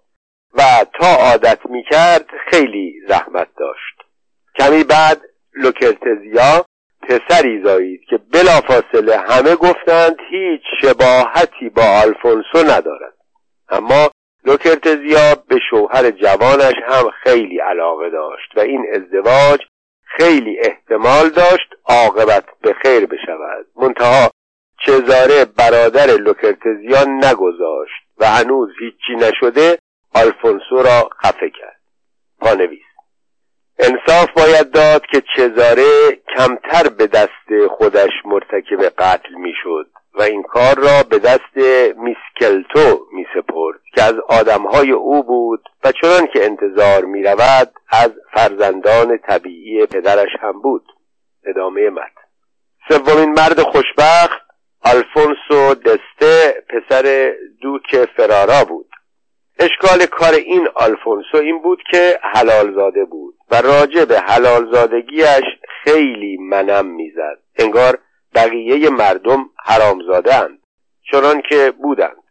و 0.54 0.62
تا 1.00 1.16
عادت 1.16 1.60
می‌کرد 1.66 2.26
خیلی 2.50 3.02
زحمت 3.08 3.48
داشت. 3.58 3.97
کمی 4.60 4.84
بعد 4.84 5.22
لوکرتزیا 5.54 6.66
پسری 7.02 7.64
زایید 7.64 8.02
که 8.10 8.18
بلافاصله 8.18 9.18
همه 9.18 9.56
گفتند 9.56 10.16
هیچ 10.30 10.62
شباهتی 10.82 11.70
با 11.70 11.84
آلفونسو 11.84 12.58
ندارد. 12.58 13.14
اما 13.70 14.10
لوکرتزیا 14.46 15.36
به 15.48 15.60
شوهر 15.70 16.12
جوانش 16.12 16.76
هم 16.88 17.10
خیلی 17.24 17.60
علاقه 17.60 18.10
داشت 18.10 18.58
و 18.58 18.60
این 18.60 18.86
ازدواج 18.94 19.60
خیلی 20.04 20.60
احتمال 20.60 21.30
داشت 21.30 21.70
عاقبت 21.86 22.46
به 22.62 22.74
خیر 22.84 23.06
بشود. 23.06 23.66
منتها 23.76 24.32
چزاره 24.86 25.46
برادر 25.46 26.08
لوکرتزیا 26.08 27.04
نگذاشت 27.04 28.04
و 28.18 28.26
هنوز 28.26 28.70
هیچی 28.80 29.16
نشده 29.16 29.78
آلفونسو 30.16 30.84
را 30.84 31.10
خفه 31.24 31.50
کرد. 31.50 31.82
پانویس 32.40 32.87
انصاف 33.80 34.30
باید 34.36 34.72
داد 34.72 35.06
که 35.06 35.24
چزاره 35.36 36.18
کمتر 36.38 36.90
به 36.90 37.08
دست 37.08 37.68
خودش 37.78 38.12
مرتکب 38.26 38.84
قتل 38.98 39.34
می‌شد 39.34 39.88
و 40.14 40.22
این 40.22 40.44
کار 40.44 40.76
را 40.78 41.04
به 41.10 41.20
دست 41.20 41.58
میسکلتو 41.98 43.06
می 43.14 43.26
سپرد 43.34 43.80
که 43.96 44.04
از 44.04 44.14
آدمهای 44.30 44.92
او 44.92 45.24
بود 45.24 45.70
و 45.84 45.92
چنان 45.92 46.28
که 46.28 46.46
انتظار 46.46 47.06
می 47.06 47.24
رود 47.24 47.74
از 47.90 48.12
فرزندان 48.34 49.18
طبیعی 49.18 49.86
پدرش 49.86 50.32
هم 50.40 50.62
بود. 50.62 50.86
ادامه 51.46 51.90
مد 51.90 52.12
سومین 52.90 53.30
مرد 53.30 53.62
خوشبخت 53.62 54.42
آلفونسو 54.86 55.74
دسته 55.76 56.64
پسر 56.70 57.34
دوک 57.62 58.10
فرارا 58.18 58.66
بود. 58.66 58.87
اشکال 59.60 60.06
کار 60.06 60.34
این 60.34 60.68
آلفونسو 60.76 61.38
این 61.38 61.62
بود 61.62 61.80
که 61.92 62.20
حلال 62.22 62.76
زاده 62.76 63.06
بود 63.06 63.36
و 63.52 63.62
راجع 63.62 64.06
به 64.06 64.20
حلال 64.20 64.72
زادگیش 64.74 65.44
خیلی 65.84 66.38
منم 66.38 66.86
می‌زد. 66.86 67.40
انگار 67.60 67.98
بقیه 68.36 68.90
مردم 68.90 69.50
حرامزادهاند 69.66 70.60
چنان 71.12 71.42
که 71.50 71.72
بودند. 71.82 72.24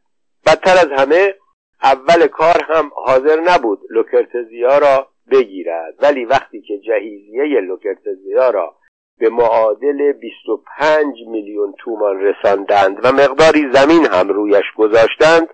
بدتر 0.46 0.72
از 0.72 1.00
همه 1.00 1.34
اول 1.82 2.26
کار 2.26 2.62
هم 2.68 2.90
حاضر 2.94 3.40
نبود 3.40 3.80
لوکرتزیا 3.90 4.78
را 4.78 5.08
بگیرد. 5.30 5.94
ولی 6.02 6.24
وقتی 6.24 6.60
که 6.60 6.78
جهیزیه 6.78 7.60
لوکرتزیا 7.60 8.50
را 8.50 8.76
به 9.18 9.28
معادل 9.30 10.12
25 10.12 11.16
میلیون 11.26 11.74
تومان 11.78 12.20
رساندند 12.20 13.04
و 13.04 13.12
مقداری 13.12 13.70
زمین 13.72 14.06
هم 14.06 14.28
رویش 14.28 14.64
گذاشتند 14.76 15.48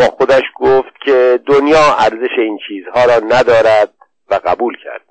با 0.00 0.06
خودش 0.06 0.42
گفت 0.54 1.00
که 1.04 1.40
دنیا 1.46 1.94
ارزش 1.98 2.38
این 2.38 2.58
چیزها 2.68 3.04
را 3.04 3.18
ندارد 3.18 3.94
و 4.30 4.40
قبول 4.44 4.76
کرد. 4.84 5.04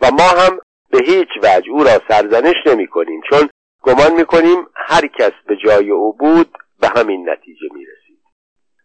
و 0.00 0.10
ما 0.10 0.28
هم 0.28 0.58
به 0.90 0.98
هیچ 1.06 1.28
وجه 1.42 1.70
او 1.70 1.84
را 1.84 2.00
سرزنش 2.08 2.54
نمی 2.66 2.86
کنیم 2.86 3.20
چون 3.30 3.48
گمان 3.82 4.12
می 4.12 4.24
کنیم 4.24 4.66
هر 4.74 5.06
کس 5.06 5.32
به 5.46 5.56
جای 5.64 5.90
او 5.90 6.12
بود 6.12 6.58
به 6.80 6.88
همین 6.96 7.30
نتیجه 7.30 7.66
می 7.74 7.84
رسید. 7.86 8.18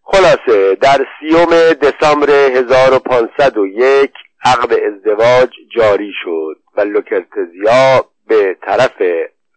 خلاصه 0.03 0.75
در 0.75 1.05
سیوم 1.19 1.73
دسامبر 1.73 2.29
1501 2.29 4.11
عقد 4.45 4.73
ازدواج 4.73 5.49
جاری 5.75 6.11
شد 6.23 6.57
و 6.75 6.81
لوکرتزیا 6.81 8.05
به 8.27 8.57
طرف 8.61 9.01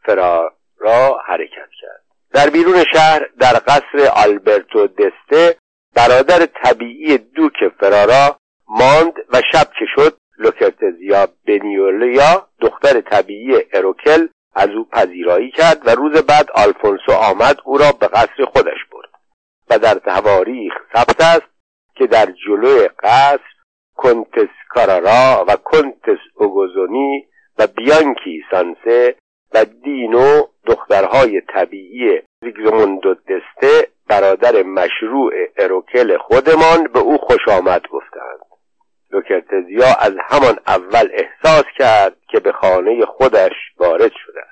فرارا 0.05 1.19
حرکت 1.27 1.71
کرد. 1.81 2.03
در 2.33 2.51
بیرون 2.51 2.85
شهر 2.95 3.27
در 3.41 3.53
قصر 3.67 4.11
آلبرتو 4.25 4.87
دسته 4.87 5.62
برادر 5.95 6.47
طبیعی 6.47 7.19
دوک 7.19 7.69
فرارا 7.81 8.37
ماند 8.69 9.13
و 9.33 9.43
شب 9.53 9.67
که 9.79 9.85
شد؟ 9.95 10.17
لوکرتزیا 10.39 11.29
بنیولیا 11.47 12.47
دختر 12.61 13.01
طبیعی 13.01 13.63
اروکل 13.73 14.29
از 14.55 14.69
او 14.69 14.89
پذیرایی 14.93 15.51
کرد 15.51 15.87
و 15.87 15.91
روز 15.91 16.23
بعد 16.23 16.51
آلفونسو 16.55 17.13
آمد 17.13 17.57
او 17.65 17.79
را 17.79 17.93
به 18.01 18.09
قصر 18.09 18.45
خودش 18.53 18.79
برد 18.93 19.11
و 19.71 19.79
در 19.79 19.95
تواریخ 19.95 20.73
ثبت 20.95 21.21
است 21.21 21.53
که 21.95 22.07
در 22.07 22.27
جلوی 22.47 22.89
قصر 23.03 23.53
کنتس 23.97 24.49
کارارا 24.69 25.45
و 25.49 25.57
کنتس 25.57 26.19
اوگوزونی 26.35 27.27
و 27.59 27.67
بیانکی 27.67 28.43
سانسه 28.51 29.15
و 29.55 29.65
دینو 29.65 30.43
دخترهای 30.67 31.41
طبیعی 31.41 32.23
زیگزموندو 32.43 33.15
دسته 33.15 33.89
برادر 34.09 34.63
مشروع 34.63 35.33
اروکل 35.59 36.19
خودمان 36.19 36.85
به 36.95 36.99
او 36.99 37.19
خوش 37.19 37.49
آمد 37.49 37.83
گفتند. 37.91 38.41
لوکرتزیا 39.11 39.87
از 40.01 40.13
همان 40.29 40.59
اول 40.67 41.09
احساس 41.13 41.65
کرد 41.79 42.17
که 42.29 42.41
به 42.41 42.53
خانه 42.53 43.05
خودش 43.05 43.53
وارد 43.79 44.13
شده 44.27 44.52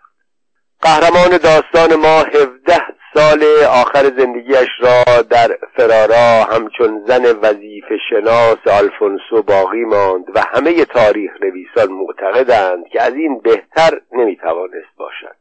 قهرمان 0.82 1.36
داستان 1.36 1.94
ما 1.94 2.18
هفده 2.20 2.82
سال 3.14 3.44
آخر 3.82 4.04
زندگیش 4.18 4.68
را 4.80 5.22
در 5.22 5.58
فرارا 5.76 6.44
همچون 6.44 7.04
زن 7.06 7.38
وظیف 7.42 7.84
شناس 8.10 8.66
آلفونسو 8.66 9.42
باقی 9.42 9.84
ماند 9.84 10.24
و 10.34 10.40
همه 10.40 10.84
تاریخ 10.84 11.30
نویسان 11.42 11.92
معتقدند 11.92 12.88
که 12.92 13.02
از 13.02 13.14
این 13.14 13.40
بهتر 13.40 14.00
نمی‌توانست 14.12 14.96
باشد. 14.96 15.36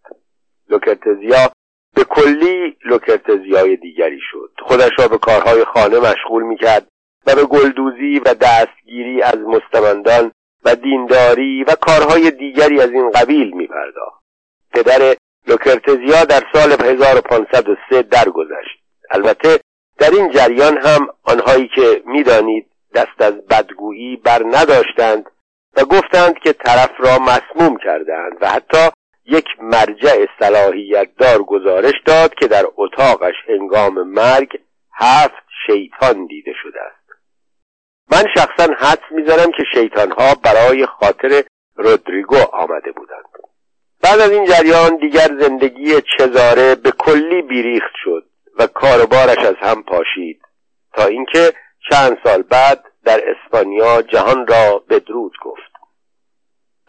لوکرتزیا 0.70 1.52
به 1.96 2.04
کلی 2.04 2.78
لوکرتزیای 2.86 3.76
دیگری 3.76 4.20
شد. 4.32 4.52
خودش 4.62 4.92
را 5.00 5.08
به 5.08 5.18
کارهای 5.18 5.66
خانه 5.66 6.00
مشغول 6.00 6.44
می‌کرد 6.44 6.88
و 7.28 7.36
به 7.36 7.46
گلدوزی 7.46 8.22
و 8.26 8.34
دستگیری 8.34 9.22
از 9.22 9.38
مستمندان 9.38 10.32
و 10.66 10.76
دینداری 10.76 11.64
و 11.64 11.76
کارهای 11.82 12.32
دیگری 12.32 12.82
از 12.82 12.90
این 12.90 13.12
قبیل 13.12 13.56
میپرداخت. 13.56 14.20
پدر 14.74 15.16
لوکرتزیا 15.48 16.24
در 16.24 16.44
سال 16.54 16.72
1503 16.72 18.02
درگذشت. 18.02 18.80
البته 19.12 19.60
در 19.98 20.10
این 20.12 20.32
جریان 20.32 20.78
هم 20.78 21.08
آنهایی 21.24 21.70
که 21.76 22.04
می‌دانید 22.06 22.66
دست 22.96 23.22
از 23.22 23.34
بدگویی 23.34 24.16
بر 24.16 24.44
نداشتند 24.46 25.26
و 25.78 25.86
گفتند 25.86 26.40
که 26.40 26.54
طرف 26.54 26.92
را 27.00 27.20
مسموم 27.20 27.78
کردند 27.78 28.38
و 28.42 28.50
حتی 28.50 28.90
یک 29.26 29.46
مرجع 29.62 30.26
صلاحیت 30.40 31.08
دار 31.18 31.44
گزارش 31.44 31.94
داد 32.06 32.34
که 32.34 32.48
در 32.48 32.66
اتاقش 32.76 33.36
هنگام 33.48 34.04
مرگ 34.04 34.60
هفت 34.94 35.44
شیطان 35.68 36.26
دیده 36.26 36.52
شده 36.64 36.82
است. 36.82 37.00
من 38.12 38.24
شخصا 38.36 38.74
حدس 38.74 39.12
می‌زنم 39.12 39.52
که 39.52 39.64
شیطانها 39.74 40.36
برای 40.44 40.86
خاطر 40.86 41.44
رودریگو 41.76 42.38
آمده 42.54 42.92
بودند. 42.92 43.29
بعد 44.02 44.20
از 44.20 44.32
این 44.32 44.46
جریان 44.46 44.98
دیگر 44.98 45.28
زندگی 45.40 46.02
چزاره 46.18 46.76
به 46.76 46.92
کلی 46.92 47.42
بیریخت 47.42 47.94
شد 48.04 48.26
و 48.60 48.68
کاربارش 48.68 49.38
از 49.38 49.56
هم 49.60 49.84
پاشید 49.84 50.42
تا 50.94 51.06
اینکه 51.06 51.54
چند 51.92 52.18
سال 52.24 52.42
بعد 52.42 52.84
در 53.06 53.22
اسپانیا 53.30 54.02
جهان 54.02 54.48
را 54.48 54.84
بدرود 54.90 55.34
گفت. 55.42 55.72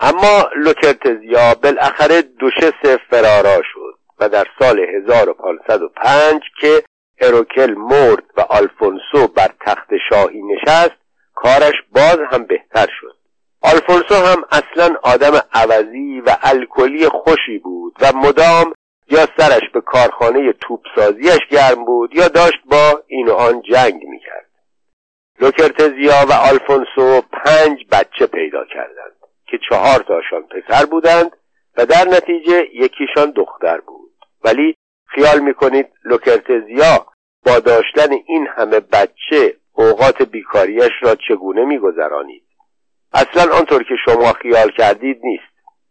اما 0.01 0.51
لوکرتزیا 0.57 1.55
بالاخره 1.55 2.23
دوشس 2.23 2.99
فرارا 3.11 3.63
شد 3.75 3.99
و 4.19 4.29
در 4.29 4.47
سال 4.59 4.81
1505 4.81 6.43
که 6.61 6.83
اروکل 7.21 7.75
مرد 7.75 8.25
و 8.37 8.41
آلفونسو 8.41 9.27
بر 9.37 9.51
تخت 9.61 9.89
شاهی 10.11 10.43
نشست 10.43 11.01
کارش 11.35 11.75
باز 11.95 12.19
هم 12.31 12.45
بهتر 12.45 12.87
شد. 13.01 13.20
آلفونسو 13.63 14.15
هم 14.15 14.45
اصلا 14.53 14.97
آدم 15.03 15.41
عوضی 15.53 16.21
و 16.27 16.37
الکلی 16.43 17.09
خوشی 17.09 17.59
بود 17.59 17.97
و 18.01 18.13
مدام 18.15 18.73
یا 19.11 19.27
سرش 19.37 19.63
به 19.75 19.81
کارخانه 19.81 20.53
توپسازیش 20.53 21.39
گرم 21.51 21.85
بود 21.85 22.15
یا 22.15 22.29
داشت 22.29 22.59
با 22.65 23.03
این 23.07 23.29
و 23.29 23.33
آن 23.33 23.63
جنگ 23.63 24.05
می‌کرد. 24.05 24.51
لوکرتزیا 25.41 26.27
و 26.29 26.33
آلفونسو 26.33 27.21
پنج 27.21 27.79
بچه 27.93 28.27
پیدا 28.27 28.65
کردند 28.65 29.17
که 29.47 29.59
چهار 29.69 30.05
تاشان 30.09 30.43
پسر 30.43 30.87
بودند 30.87 31.37
و 31.77 31.87
در 31.87 32.05
نتیجه 32.09 32.67
یکیشان 32.75 33.31
دختر 33.31 33.81
بود. 33.81 34.11
ولی 34.45 34.75
خیال 35.07 35.41
می‌کنید 35.41 35.87
لوکرتزیا 36.05 37.07
با 37.47 37.59
داشتن 37.59 38.13
این 38.27 38.47
همه 38.57 38.81
بچه 38.81 39.57
اوقات 39.73 40.23
بیکاریش 40.23 40.93
را 41.03 41.15
چگونه 41.29 41.65
میگذرانید؟ 41.65 42.50
اصلا 43.13 43.57
آنطور 43.57 43.83
که 43.83 43.95
شما 44.05 44.33
خیال 44.33 44.71
کردید 44.71 45.21
نیست. 45.23 45.51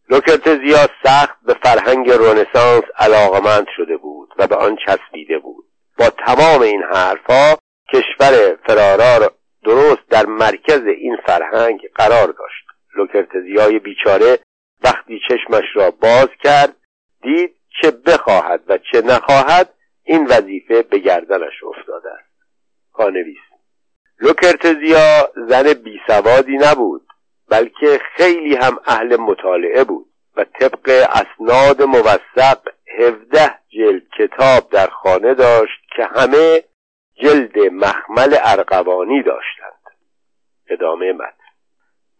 لوکرتزیا 0.09 0.87
سخت 1.03 1.37
به 1.45 1.55
فرهنگ 1.63 2.11
رونسانس 2.11 2.83
علاقمند 2.97 3.67
شده 3.75 3.97
بود 3.97 4.29
و 4.37 4.47
به 4.47 4.55
آن 4.55 4.77
چسبیده 4.85 5.39
بود. 5.39 5.65
با 5.97 6.09
تمام 6.09 6.61
این 6.61 6.83
حرفها 6.83 7.57
کشور 7.93 8.57
فرارا 8.67 9.31
درست 9.63 10.09
در 10.09 10.25
مرکز 10.25 10.81
این 11.01 11.17
فرهنگ 11.25 11.79
قرار 11.95 12.27
داشت. 12.27 12.65
لوکرتزیای 12.95 13.79
بیچاره 13.79 14.39
وقتی 14.83 15.19
چشمش 15.29 15.65
را 15.75 15.91
باز 15.91 16.29
کرد 16.43 16.75
دید 17.21 17.55
چه 17.81 17.91
بخواهد 17.91 18.63
و 18.67 18.77
چه 18.77 19.01
نخواهد 19.01 19.73
این 20.03 20.25
وظیفه 20.25 20.81
به 20.81 20.97
گردنش 20.97 21.63
افتاده 21.63 22.09
است. 22.09 22.29
پانویس 22.93 23.37
لوکرتزیا 24.21 25.31
زن 25.47 25.73
بیسوادی 25.73 26.57
نبود. 26.57 27.07
بلکه 27.49 27.99
خیلی 28.15 28.55
هم 28.55 28.79
اهل 28.87 29.17
مطالعه 29.17 29.83
بود 29.83 30.05
و 30.35 30.45
طبق 30.59 31.07
اسناد 31.09 31.81
موثق 31.81 32.59
هفده 32.99 33.55
جلد 33.69 34.03
کتاب 34.19 34.69
در 34.71 34.87
خانه 34.87 35.33
داشت 35.33 35.81
که 35.95 36.05
همه 36.05 36.63
جلد 37.23 37.59
مخمل 37.59 38.37
ارقوانی 38.41 39.23
داشتند. 39.23 39.79
ادامه 40.69 41.13
متن. 41.13 41.33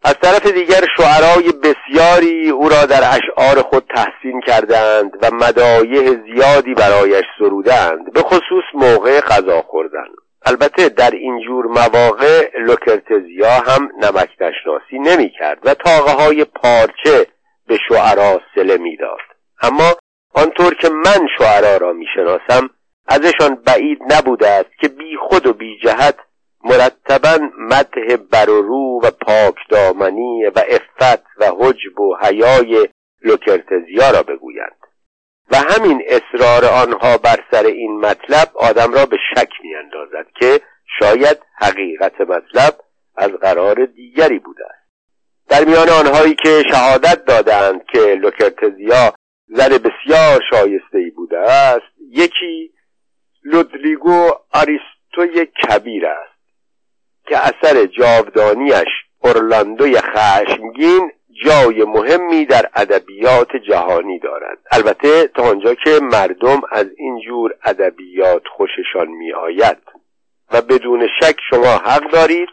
از 0.04 0.14
طرف 0.22 0.46
دیگر 0.46 0.84
شعرای 0.96 1.52
بسیاری 1.52 2.50
او 2.50 2.68
را 2.68 2.86
در 2.86 3.02
اشعار 3.02 3.62
خود 3.62 3.84
تحسین 3.94 4.40
کردند 4.46 5.10
و 5.22 5.30
مدایه 5.34 6.02
زیادی 6.02 6.74
برایش 6.74 7.24
سرودند 7.38 8.12
به 8.12 8.20
خصوص 8.20 8.64
موقع 8.74 9.20
غذا 9.20 9.62
خوردن. 9.62 10.08
البته 10.46 10.88
در 10.88 11.10
این 11.10 11.40
جور 11.46 11.66
مواقع 11.66 12.50
لوکرتزیا 12.58 13.50
هم 13.50 13.90
نمک 13.98 14.30
نشناسی 14.40 14.98
نمی 14.98 15.30
کرد 15.38 15.58
و 15.64 15.74
تاقه 15.74 16.12
های 16.12 16.44
پارچه 16.44 17.26
به 17.66 17.78
شعرا 17.88 18.40
سله 18.54 18.76
می‌داد. 18.76 19.18
اما 19.62 19.96
آنطور 20.34 20.74
که 20.74 20.88
من 20.88 21.26
شعرا 21.38 21.76
را 21.76 21.92
می‌شناسم 21.92 22.70
ازشان 23.08 23.54
بعید 23.54 23.98
نبوده 24.12 24.48
است 24.48 24.70
که 24.80 24.88
بی 24.88 25.16
خود 25.16 25.46
و 25.46 25.52
بی 25.52 25.78
جهت 25.78 26.18
مرتبا 26.64 27.38
مده 27.58 28.16
بر 28.16 28.50
و 28.50 28.62
رو 28.62 29.00
و 29.02 29.10
پاک 29.10 29.54
دامنی 29.68 30.44
و 30.44 30.58
افت 30.68 31.22
و 31.38 31.52
حجب 31.58 32.00
و 32.00 32.16
حیای 32.22 32.88
لوکرتزیا 33.22 34.10
را 34.10 34.22
بگویند. 34.22 34.79
و 35.50 35.56
همین 35.56 36.02
اصرار 36.06 36.64
آنها 36.64 37.18
بر 37.18 37.44
سر 37.50 37.64
این 37.64 38.00
مطلب 38.00 38.50
آدم 38.54 38.92
را 38.92 39.06
به 39.06 39.16
شک 39.34 39.48
میاندازد 39.62 40.26
که 40.40 40.60
شاید 40.98 41.38
حقیقت 41.54 42.20
مطلب 42.20 42.74
از 43.16 43.30
قرار 43.30 43.84
دیگری 43.84 44.38
بوده 44.38 44.64
است. 44.64 44.80
در 45.48 45.64
میان 45.64 45.88
آنهایی 45.88 46.34
که 46.34 46.62
شهادت 46.70 47.24
دادند 47.24 47.84
که 47.92 47.98
لوکرتزیا 47.98 49.14
زن 49.48 49.68
بسیار 49.68 50.40
شایسته 50.50 50.98
ای 50.98 51.10
بوده 51.10 51.38
است 51.38 51.92
یکی 52.10 52.70
لودلیگو 53.44 54.30
آریستوی 54.52 55.46
کبیر 55.46 56.06
است 56.06 56.40
که 57.26 57.38
اثر 57.38 57.86
جاودانیش 57.86 58.88
اورلاندوی 59.18 60.00
خشمگین 60.00 61.12
جای 61.44 61.84
مهمی 61.84 62.44
در 62.44 62.70
ادبیات 62.74 63.56
جهانی 63.56 64.18
دارد 64.18 64.58
البته 64.72 65.26
تا 65.26 65.42
آنجا 65.42 65.74
که 65.74 66.00
مردم 66.02 66.60
از 66.72 66.86
این 66.96 67.20
جور 67.20 67.54
ادبیات 67.64 68.42
خوششان 68.56 69.08
می 69.08 69.32
آید 69.32 69.78
و 70.52 70.62
بدون 70.62 71.08
شک 71.20 71.36
شما 71.50 71.76
حق 71.76 72.10
دارید 72.12 72.48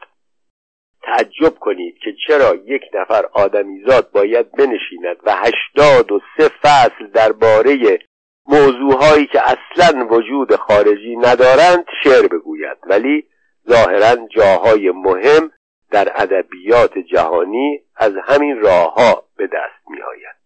تعجب 1.04 1.60
کنید 1.60 1.97
که 2.04 2.13
چرا 2.28 2.56
یک 2.65 2.82
نفر 2.93 3.26
آدمیزاد 3.34 4.12
باید 4.12 4.52
بنشیند 4.52 5.17
و 5.23 5.36
هشتاد 5.36 6.12
و 6.12 6.19
سه 6.38 6.50
فصل 6.63 7.08
درباره 7.13 8.00
موضوعهایی 8.47 9.28
که 9.28 9.41
اصلا 9.41 10.08
وجود 10.12 10.56
خارجی 10.56 11.15
ندارند 11.15 11.86
شعر 12.04 12.28
بگوید. 12.28 12.78
ولی 12.84 13.23
ظاهرا 13.69 14.28
جاهای 14.36 14.91
مهم 14.91 15.52
در 15.91 16.12
ادبیات 16.15 16.97
جهانی 16.97 17.82
از 17.95 18.13
همین 18.28 18.60
راهها 18.60 19.23
به 19.38 19.47
دست 19.47 19.89
می 19.89 20.02
آید. 20.02 20.38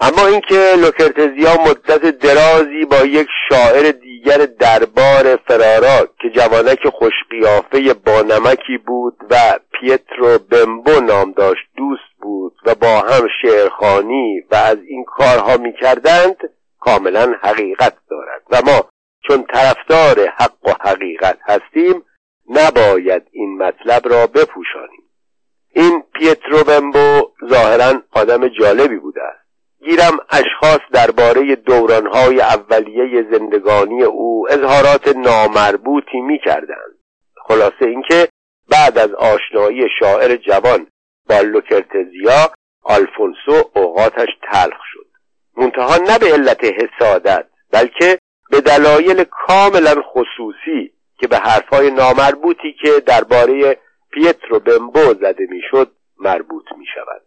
اما 0.00 0.26
اینکه 0.26 0.72
لوکرتزیا 0.82 1.54
مدت 1.66 2.18
درازی 2.18 2.84
با 2.84 2.96
یک 2.96 3.28
شاعر 3.48 3.90
دیگر 3.90 4.38
دربار 4.58 5.36
فرارا 5.36 6.08
که 6.20 6.30
جوانک 6.30 6.88
خوشقیافه 6.88 7.94
با 7.94 8.22
نمکی 8.22 8.78
بود 8.86 9.16
و 9.30 9.58
پیترو 9.72 10.38
بمبو 10.38 11.00
نام 11.00 11.32
داشت 11.32 11.68
دوست 11.76 12.20
بود 12.20 12.52
و 12.66 12.74
با 12.74 12.98
هم 13.00 13.28
شعرخانی 13.42 14.40
و 14.50 14.54
از 14.54 14.78
این 14.88 15.04
کارها 15.04 15.56
می 15.56 15.72
کردند 15.72 16.36
کاملا 16.80 17.34
حقیقت 17.42 17.96
دارد 18.10 18.42
و 18.50 18.70
ما 18.70 18.88
چون 19.28 19.46
طرفدار 19.54 20.28
حق 20.28 20.64
و 20.64 20.88
حقیقت 20.88 21.38
هستیم 21.42 22.02
نباید 22.50 23.22
این 23.32 23.58
مطلب 23.58 24.08
را 24.08 24.26
بپوشانیم. 24.26 25.02
این 25.74 26.02
پیترو 26.14 26.64
بمبو 26.64 27.30
ظاهرا 27.50 28.02
آدم 28.10 28.48
جالبی 28.48 28.96
بوده 28.96 29.22
است. 29.22 29.46
گیرم 29.84 30.18
اشخاص 30.30 30.80
درباره 30.92 31.56
دورانهای 31.56 32.40
اولیه 32.40 33.22
زندگانی 33.32 34.02
او 34.02 34.46
اظهارات 34.50 35.16
نامربوطی 35.16 36.20
می 36.20 36.38
خلاصه 37.48 37.86
اینکه 37.86 38.28
بعد 38.70 38.98
از 38.98 39.14
آشنایی 39.14 39.86
شاعر 40.00 40.36
جوان 40.36 40.86
با 41.28 41.40
لوکرتزیا 41.40 42.50
آلفونسو 42.82 43.70
اوقاتش 43.76 44.28
تلخ 44.52 44.80
شد. 44.92 45.06
منتها 45.56 45.96
نه 45.96 46.18
به 46.18 46.32
علت 46.32 46.64
حسادت 46.64 47.46
بلکه 47.72 48.18
به 48.50 48.60
دلایل 48.60 49.24
کاملا 49.24 49.94
خصوصی 50.02 50.92
که 51.18 51.26
به 51.26 51.36
حرفهای 51.36 51.90
نامربوطی 51.90 52.74
که 52.82 53.00
درباره 53.06 53.76
پیترو 54.10 54.60
بمبو 54.60 55.14
زده 55.14 55.46
می‌شد 55.50 55.92
مربوط 56.18 56.64
می 56.78 56.86
شود 56.94 57.22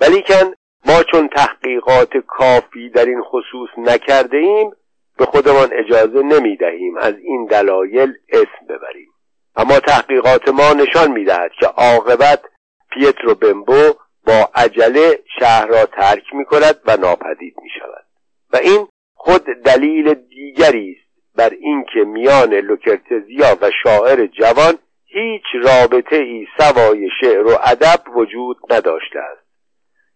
ولیکن 0.00 0.54
ما 0.86 1.02
چون 1.02 1.28
تحقیقات 1.28 2.16
کافی 2.16 2.90
در 2.90 3.04
این 3.04 3.22
خصوص 3.22 3.68
نکرده 3.78 4.36
ایم 4.36 4.70
به 5.18 5.24
خودمان 5.24 5.68
اجازه 5.72 6.22
نمی 6.22 6.56
دهیم 6.56 6.96
از 6.96 7.14
این 7.18 7.46
دلایل 7.46 8.12
اسم 8.28 8.66
ببریم. 8.68 9.08
اما 9.56 9.80
تحقیقات 9.80 10.48
ما 10.48 10.72
نشان 10.72 11.12
می 11.12 11.24
دهد 11.24 11.50
که 11.60 11.66
عاقبت 11.66 12.42
پیترو 12.90 13.34
بمبو 13.34 13.92
با 14.26 14.50
عجله 14.54 15.18
شهر 15.40 15.66
را 15.66 15.86
ترک 15.86 16.34
می 16.34 16.44
کند 16.44 16.80
و 16.86 16.96
ناپدید 16.96 17.54
می 17.62 17.70
شود 17.78 18.04
و 18.52 18.56
این 18.56 18.88
خود 19.14 19.44
دلیل 19.44 20.14
دیگری 20.14 20.96
است 20.98 21.07
بر 21.38 21.50
اینکه 21.50 22.00
میان 22.00 22.54
لوکرتزیا 22.54 23.56
و 23.62 23.70
شاعر 23.82 24.26
جوان 24.26 24.78
هیچ 25.06 25.42
رابطه 25.62 26.16
ای 26.16 26.46
سوای 26.58 27.08
شعر 27.20 27.46
و 27.46 27.58
ادب 27.64 28.16
وجود 28.16 28.56
نداشته 28.70 29.18
است. 29.18 29.48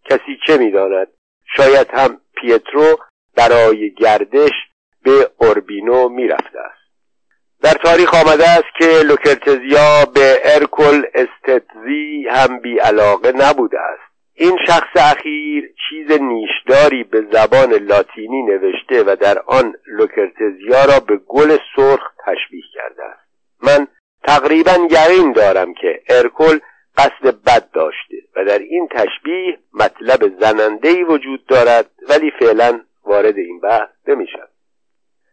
کسی 0.05 0.39
چه 0.47 0.59
می‌داند؟ 0.59 1.09
شاید 1.57 1.87
هم 1.95 2.21
پیترو 2.35 2.99
برای 3.37 3.95
گردش 3.95 4.53
به 5.05 5.31
اوربینو 5.39 6.09
می‌رفته 6.09 6.59
است. 6.59 6.83
در 7.63 7.75
تاریخ 7.85 8.15
آمده 8.15 8.49
است 8.49 8.79
که 8.79 9.03
لوکرتزیا 9.09 10.05
به 10.15 10.39
ارکل 10.45 11.03
استتزی 11.15 12.27
هم 12.31 12.59
بی 12.59 12.79
علاقه 12.79 13.33
نبوده 13.33 13.81
است. 13.81 14.12
این 14.35 14.59
شخص 14.67 14.97
اخیر 14.97 15.75
چیز 15.89 16.21
نیشداری 16.21 17.05
به 17.05 17.27
زبان 17.33 17.73
لاتینی 17.73 18.43
نوشته 18.43 19.03
و 19.03 19.17
در 19.17 19.39
آن 19.39 19.75
لوکرتزیا 19.87 20.85
را 20.85 21.01
به 21.01 21.17
گل 21.17 21.57
سرخ 21.77 22.01
تشبیه 22.27 22.63
کرده 22.75 23.05
است. 23.05 23.29
من 23.63 23.87
تقریبا 24.25 24.89
یقین 24.91 25.33
دارم 25.33 25.75
که 25.75 26.03
ارکل 26.09 26.59
قصد 26.97 27.43
بد 27.47 27.71
داشته 27.71 28.17
و 28.37 28.45
در 28.45 28.59
این 28.59 28.89
تشبیه 28.89 29.59
مطلب 29.75 30.41
زنندهی 30.41 31.03
وجود 31.03 31.47
دارد 31.47 31.91
ولی 32.09 32.33
فعلا 32.41 32.81
وارد 33.05 33.39
این 33.39 33.61
بحث 33.61 33.89
نمی‌شد 34.07 34.49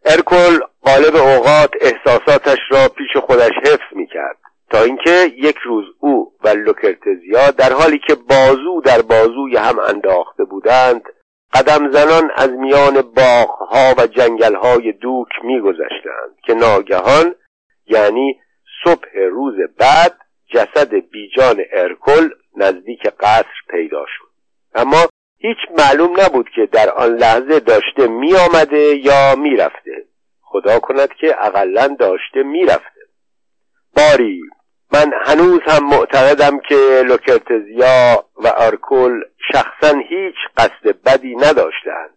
ارکل 0.04 0.58
غالب 0.86 1.16
اوقات 1.16 1.70
احساساتش 1.80 2.58
را 2.70 2.88
پیش 2.88 3.16
خودش 3.22 3.52
حفظ 3.64 3.96
می‌کرد. 3.96 4.36
تا 4.70 4.82
اینکه 4.82 5.32
یک 5.36 5.56
روز 5.64 5.84
او 6.00 6.32
و 6.44 6.48
لوکرتزیا 6.48 7.50
در 7.50 7.72
حالی 7.72 8.00
که 8.06 8.14
بازو 8.14 8.80
در 8.84 9.02
بازوی 9.02 9.56
هم 9.56 9.78
انداخته 9.78 10.44
بودند 10.44 11.02
قدم 11.54 11.90
زنان 11.90 12.30
از 12.36 12.50
میان 12.50 13.02
باغها 13.02 13.94
و 13.98 14.06
جنگلهای 14.06 14.92
دوک 14.92 15.28
میگذشتند 15.44 16.36
که 16.46 16.54
ناگهان 16.54 17.34
یعنی 17.86 18.40
صبح 18.84 19.18
روز 19.30 19.54
بعد 19.78 20.18
جسد 20.48 20.94
بیجان 20.94 21.56
ارکل 21.72 22.30
نزدیک 22.56 23.06
قصر 23.20 23.60
پیدا 23.70 24.04
شد. 24.08 24.30
اما 24.74 25.06
هیچ 25.38 25.56
معلوم 25.78 26.20
نبود 26.20 26.48
که 26.54 26.68
در 26.72 26.90
آن 26.90 27.16
لحظه 27.16 27.60
داشته 27.60 28.06
میآمده 28.06 28.96
یا 28.96 29.34
می‌رفته. 29.36 30.04
خدا 30.42 30.78
کند 30.78 31.08
که 31.20 31.46
اقلا 31.46 31.96
داشته 31.98 32.42
می‌رفته. 32.42 33.00
باری 33.96 34.42
من 34.92 35.12
هنوز 35.26 35.60
هم 35.66 35.84
معتقدم 35.84 36.60
که 36.68 37.02
لوکرتزیا 37.06 38.24
و 38.36 38.48
آرکول 38.48 39.24
شخصا 39.52 39.98
هیچ 40.08 40.34
قصد 40.56 41.02
بدی 41.06 41.36
نداشتند 41.36 42.16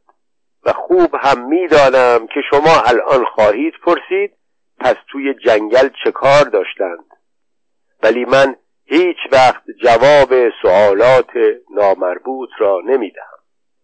و 0.66 0.74
خوب 0.74 1.16
هم 1.16 1.48
می‌دانم 1.48 2.28
که 2.28 2.42
شما 2.50 2.82
الان 2.86 3.26
خواهید 3.26 3.74
پرسید 3.86 4.32
پس 4.80 4.96
توی 5.12 5.34
جنگل 5.34 5.90
چه 6.04 6.12
کار 6.12 6.44
داشتند؟ 6.44 7.06
ولی 8.04 8.26
من 8.26 8.56
هیچ 8.86 9.18
وقت 9.32 9.64
جواب 9.84 10.50
سوالات 10.62 11.32
نامربوط 11.76 12.50
را 12.60 12.82
نمیدم. 12.86 13.33